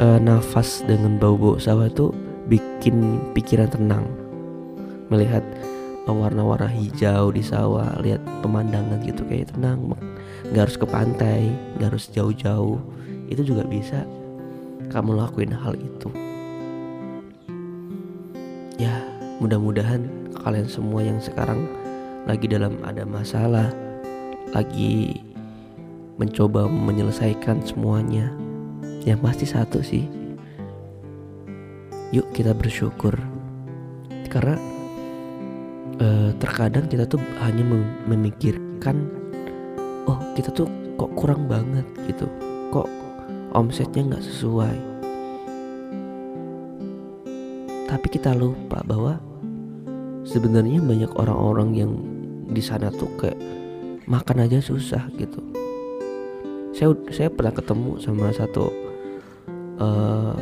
uh, 0.01 0.17
nafas 0.17 0.81
dengan 0.89 1.21
bau-bau 1.21 1.61
sawah 1.61 1.85
tuh 1.93 2.09
bikin 2.49 3.21
pikiran 3.37 3.69
tenang. 3.69 4.09
Melihat 5.13 5.45
warna-warna 6.09 6.67
hijau 6.67 7.31
di 7.31 7.39
sawah 7.39 7.95
lihat 8.03 8.19
pemandangan 8.43 8.99
gitu 9.07 9.23
kayak 9.31 9.53
tenang 9.55 9.95
nggak 10.51 10.67
harus 10.67 10.75
ke 10.75 10.83
pantai 10.83 11.53
nggak 11.77 11.93
harus 11.93 12.09
jauh-jauh. 12.09 12.81
Itu 13.31 13.47
juga 13.47 13.63
bisa 13.63 14.03
kamu 14.91 15.15
lakuin 15.21 15.53
hal 15.55 15.77
itu. 15.77 16.09
Ya 18.81 19.05
mudah-mudahan 19.39 20.03
kalian 20.41 20.67
semua 20.67 21.05
yang 21.05 21.21
sekarang 21.21 21.69
lagi 22.25 22.49
dalam 22.49 22.81
ada 22.81 23.05
masalah 23.05 23.69
lagi 24.49 25.21
mencoba 26.17 26.65
menyelesaikan 26.65 27.61
semuanya. 27.61 28.33
Yang 29.05 29.19
pasti 29.21 29.45
satu 29.45 29.79
sih. 29.81 30.05
Yuk 32.13 32.29
kita 32.33 32.57
bersyukur. 32.57 33.17
Karena 34.29 34.57
eh, 36.01 36.29
terkadang 36.41 36.85
kita 36.89 37.05
tuh 37.05 37.21
hanya 37.45 37.65
memikirkan 38.09 39.09
oh 40.09 40.17
kita 40.33 40.49
tuh 40.53 40.69
kok 40.97 41.11
kurang 41.17 41.45
banget 41.45 41.85
gitu. 42.09 42.25
Kok 42.73 42.89
omsetnya 43.53 44.13
nggak 44.13 44.25
sesuai? 44.25 44.77
Tapi 47.91 48.07
kita 48.07 48.31
lupa 48.31 48.79
bahwa 48.87 49.19
sebenarnya 50.23 50.79
banyak 50.79 51.11
orang-orang 51.19 51.69
yang 51.75 51.91
di 52.47 52.63
sana 52.63 52.87
tuh 52.87 53.11
kayak 53.19 53.35
makan 54.09 54.47
aja 54.47 54.57
susah 54.61 55.09
gitu. 55.17 55.41
Saya 56.71 56.95
saya 57.11 57.29
pernah 57.29 57.53
ketemu 57.53 57.99
sama 57.99 58.31
satu 58.33 58.71
uh, 59.77 60.37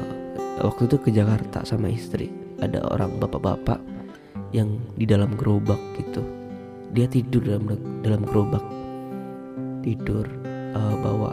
waktu 0.63 0.81
itu 0.87 0.97
ke 1.01 1.09
Jakarta 1.11 1.65
sama 1.65 1.89
istri. 1.91 2.31
Ada 2.59 2.83
orang 2.91 3.23
bapak-bapak 3.23 3.79
yang 4.51 4.79
di 4.99 5.07
dalam 5.07 5.35
gerobak 5.39 5.79
gitu. 5.95 6.23
Dia 6.91 7.07
tidur 7.07 7.43
dalam 7.43 7.65
dalam 8.03 8.21
gerobak. 8.27 8.63
Tidur 9.83 10.27
uh, 10.75 10.95
bawa 10.99 11.31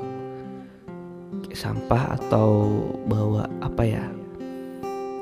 sampah 1.56 2.20
atau 2.20 2.68
bawa 3.08 3.48
apa 3.64 3.82
ya? 3.82 4.04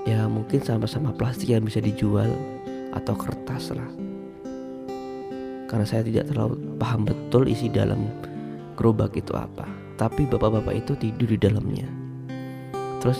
Ya 0.04 0.28
mungkin 0.28 0.60
sama-sama 0.60 1.14
plastik 1.16 1.48
yang 1.48 1.64
bisa 1.64 1.80
dijual 1.80 2.28
atau 2.92 3.16
kertas 3.16 3.72
lah 3.72 4.04
karena 5.74 5.90
saya 5.90 6.06
tidak 6.06 6.30
terlalu 6.30 6.54
paham 6.78 7.02
betul 7.02 7.50
isi 7.50 7.66
dalam 7.66 8.06
gerobak 8.78 9.10
itu 9.18 9.34
apa. 9.34 9.66
Tapi 9.98 10.22
bapak-bapak 10.22 10.70
itu 10.70 10.94
tidur 10.94 11.34
di 11.34 11.34
dalamnya. 11.34 11.90
Terus 13.02 13.18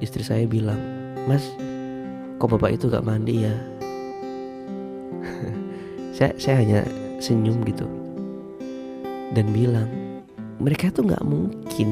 istri 0.00 0.24
saya 0.24 0.48
bilang 0.48 0.80
mas 1.28 1.44
kok 2.40 2.56
bapak 2.56 2.80
itu 2.80 2.88
gak 2.88 3.04
mandi 3.04 3.44
ya? 3.44 3.52
Saya 6.16 6.32
saya 6.40 6.56
hanya 6.64 6.80
senyum 7.20 7.60
gitu. 7.68 7.84
Dan 9.36 9.52
bilang 9.52 9.88
mereka 10.56 10.88
tuh 10.88 11.08
nggak 11.08 11.24
mungkin 11.24 11.88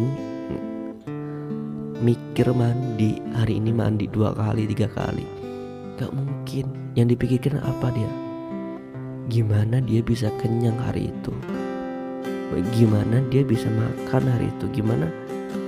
mikir 2.01 2.49
mandi. 2.57 3.21
Hari 3.37 3.61
ini 3.61 3.77
mandi 3.77 4.09
dua 4.09 4.33
kali 4.33 4.65
tiga 4.69 4.89
kali. 4.93 5.25
Nggak 6.01 6.13
mungkin. 6.17 6.65
Yang 6.97 7.17
dipikirkan 7.17 7.65
apa 7.65 7.89
dia 7.97 8.20
gimana 9.31 9.79
dia 9.79 10.03
bisa 10.03 10.27
kenyang 10.43 10.75
hari 10.83 11.15
itu? 11.15 11.31
Gimana 12.75 13.23
dia 13.31 13.47
bisa 13.47 13.71
makan 13.71 14.27
hari 14.27 14.51
itu? 14.51 14.67
Gimana 14.75 15.07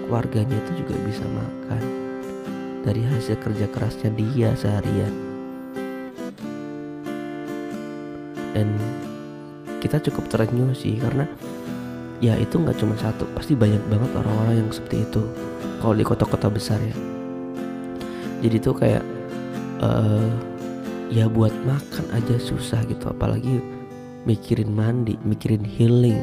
keluarganya 0.05 0.59
itu 0.67 0.83
juga 0.83 0.99
bisa 1.07 1.23
makan? 1.31 1.83
Dari 2.83 3.07
hasil 3.07 3.39
kerja 3.39 3.71
kerasnya 3.71 4.11
dia 4.19 4.51
seharian. 4.59 5.15
Dan 8.53 8.75
kita 9.79 10.03
cukup 10.11 10.27
terenyuh 10.27 10.75
sih 10.75 10.99
karena 10.99 11.25
ya 12.19 12.35
itu 12.35 12.59
nggak 12.59 12.77
cuma 12.83 12.99
satu 12.99 13.31
pasti 13.39 13.55
banyak 13.55 13.81
banget 13.87 14.11
orang-orang 14.19 14.67
yang 14.67 14.71
seperti 14.75 15.07
itu. 15.07 15.23
Kalau 15.79 15.95
di 15.95 16.03
kota-kota 16.03 16.51
besar 16.51 16.83
ya. 16.83 16.97
Jadi 18.43 18.59
tuh 18.59 18.75
kayak 18.75 19.07
uh, 19.79 20.52
ya 21.13 21.29
buat 21.29 21.53
makan 21.69 22.09
aja 22.17 22.41
susah 22.41 22.81
gitu 22.89 23.13
apalagi 23.13 23.61
mikirin 24.25 24.73
mandi 24.73 25.21
mikirin 25.21 25.61
healing 25.61 26.17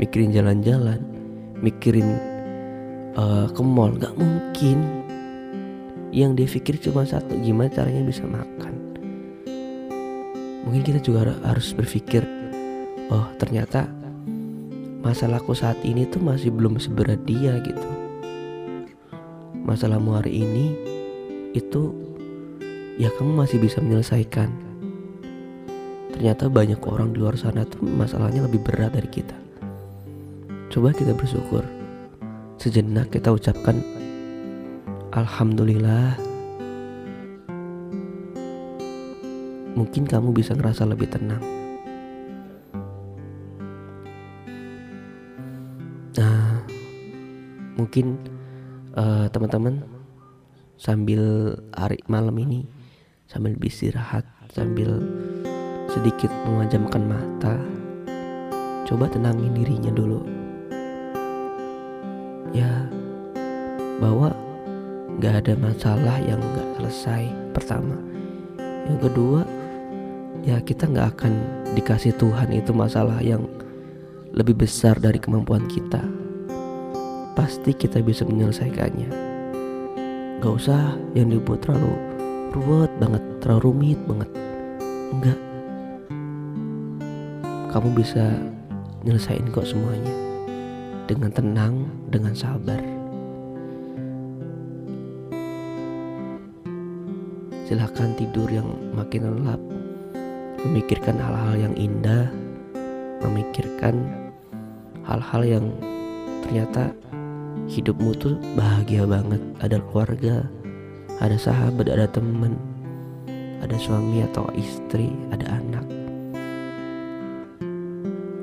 mikirin 0.00 0.32
jalan-jalan 0.32 1.04
mikirin 1.60 2.16
uh, 3.14 3.46
ke 3.52 3.62
mall. 3.62 3.92
Nggak 3.94 4.16
mungkin. 4.16 4.78
Yang 6.10 6.30
dia 6.34 6.48
pikir 6.58 6.74
cuma 6.82 7.06
satu 7.06 7.38
gimana 7.38 7.70
caranya 7.70 8.02
bisa 8.02 8.26
makan? 8.26 8.74
Mungkin 10.66 10.82
kita 10.82 10.98
juga 10.98 11.30
harus 11.46 11.70
berpikir 11.70 12.26
oh 13.14 13.30
ternyata 13.38 13.86
masalahku 15.06 15.54
saat 15.54 15.78
ini 15.86 16.10
tuh 16.10 16.18
masih 16.18 16.50
belum 16.50 16.82
seberat 16.82 17.22
dia 17.22 17.62
gitu. 17.62 17.88
Masalahmu 19.62 20.18
hari 20.18 20.42
ini 20.42 20.74
itu 21.54 21.94
ya 23.00 23.08
kamu 23.16 23.32
masih 23.32 23.56
bisa 23.56 23.80
menyelesaikan. 23.80 24.52
Ternyata 26.12 26.52
banyak 26.52 26.84
orang 26.84 27.16
di 27.16 27.24
luar 27.24 27.32
sana 27.40 27.64
tuh 27.64 27.80
masalahnya 27.80 28.44
lebih 28.44 28.60
berat 28.60 28.92
dari 28.92 29.08
kita. 29.08 29.32
Coba 30.68 30.92
kita 30.92 31.16
bersyukur. 31.16 31.64
Sejenak 32.60 33.08
kita 33.08 33.32
ucapkan 33.32 33.80
alhamdulillah. 35.16 36.20
Mungkin 39.72 40.04
kamu 40.04 40.36
bisa 40.36 40.52
ngerasa 40.52 40.84
lebih 40.84 41.08
tenang. 41.08 41.40
Nah 46.20 46.68
mungkin 47.80 48.20
uh, 48.92 49.24
teman-teman 49.32 49.88
sambil 50.76 51.56
hari 51.72 51.96
malam 52.04 52.36
ini 52.36 52.79
sambil 53.30 53.54
beristirahat 53.54 54.26
sambil 54.50 54.98
sedikit 55.86 56.30
memejamkan 56.50 57.06
mata. 57.06 57.54
Coba 58.82 59.06
tenangin 59.06 59.54
dirinya 59.54 59.94
dulu. 59.94 60.26
Ya 62.50 62.90
bahwa 64.02 64.34
nggak 65.22 65.46
ada 65.46 65.54
masalah 65.62 66.18
yang 66.26 66.42
nggak 66.42 66.68
selesai. 66.82 67.30
Pertama. 67.54 67.94
Yang 68.90 68.98
kedua 69.06 69.40
ya 70.42 70.58
kita 70.58 70.90
nggak 70.90 71.08
akan 71.14 71.32
dikasih 71.78 72.18
Tuhan 72.18 72.50
itu 72.50 72.74
masalah 72.74 73.22
yang 73.22 73.46
lebih 74.34 74.58
besar 74.58 74.98
dari 74.98 75.22
kemampuan 75.22 75.70
kita. 75.70 76.02
Pasti 77.38 77.70
kita 77.78 78.02
bisa 78.02 78.26
menyelesaikannya. 78.26 79.30
Gak 80.42 80.54
usah 80.56 80.98
yang 81.14 81.30
dibuat 81.30 81.62
terlalu 81.62 82.09
ruwet 82.50 82.92
banget 82.98 83.22
terlalu 83.38 83.62
rumit 83.70 84.00
banget. 84.06 84.30
Enggak. 85.14 85.38
Kamu 87.70 87.88
bisa 87.94 88.34
nyelesain 89.06 89.46
kok 89.54 89.66
semuanya. 89.66 90.14
Dengan 91.06 91.30
tenang 91.30 91.74
dengan 92.10 92.34
sabar. 92.34 92.78
Silahkan 97.66 98.10
tidur 98.18 98.50
yang 98.50 98.66
makin 98.98 99.30
lelap. 99.30 99.62
Memikirkan 100.66 101.16
hal-hal 101.16 101.70
yang 101.70 101.74
indah, 101.78 102.28
memikirkan 103.22 103.96
hal-hal 105.06 105.42
yang 105.46 105.66
ternyata 106.42 106.90
hidupmu 107.70 108.10
tuh 108.18 108.34
bahagia 108.58 109.06
banget. 109.06 109.38
Ada 109.62 109.78
keluarga, 109.86 110.44
ada 111.20 111.36
sahabat, 111.36 111.92
ada 111.92 112.08
teman, 112.08 112.56
ada 113.60 113.76
suami 113.76 114.24
atau 114.24 114.48
istri, 114.56 115.12
ada 115.28 115.60
anak. 115.60 115.84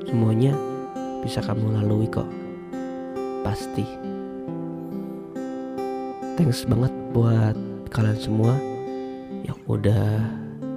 Semuanya 0.06 0.54
bisa 1.26 1.42
kamu 1.42 1.74
lalui 1.74 2.06
kok. 2.06 2.30
Pasti. 3.42 3.82
Thanks 6.38 6.62
banget 6.70 6.94
buat 7.10 7.58
kalian 7.90 8.20
semua 8.22 8.54
yang 9.42 9.58
udah 9.66 10.22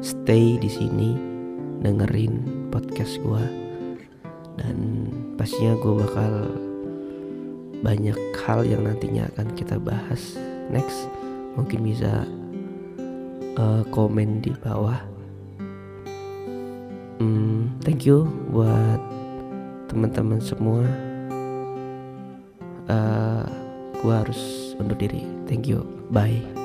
stay 0.02 0.58
di 0.58 0.70
sini 0.74 1.14
dengerin 1.86 2.42
podcast 2.74 3.22
gue 3.22 3.46
dan 4.58 4.78
pastinya 5.38 5.78
gue 5.78 5.94
bakal 6.02 6.34
banyak 7.86 8.18
hal 8.42 8.66
yang 8.66 8.90
nantinya 8.90 9.30
akan 9.34 9.54
kita 9.54 9.78
bahas 9.78 10.38
next 10.74 11.06
mungkin 11.56 11.80
bisa 11.84 12.26
uh, 13.58 13.84
komen 13.92 14.40
di 14.44 14.52
bawah. 14.60 15.00
Hmm, 17.22 17.70
thank 17.86 18.08
you 18.08 18.26
buat 18.50 19.00
teman-teman 19.92 20.42
semua. 20.42 20.82
Uh, 22.90 23.46
gue 24.02 24.14
harus 24.14 24.74
undur 24.82 24.98
diri. 24.98 25.24
Thank 25.46 25.70
you. 25.70 25.86
Bye 26.10 26.61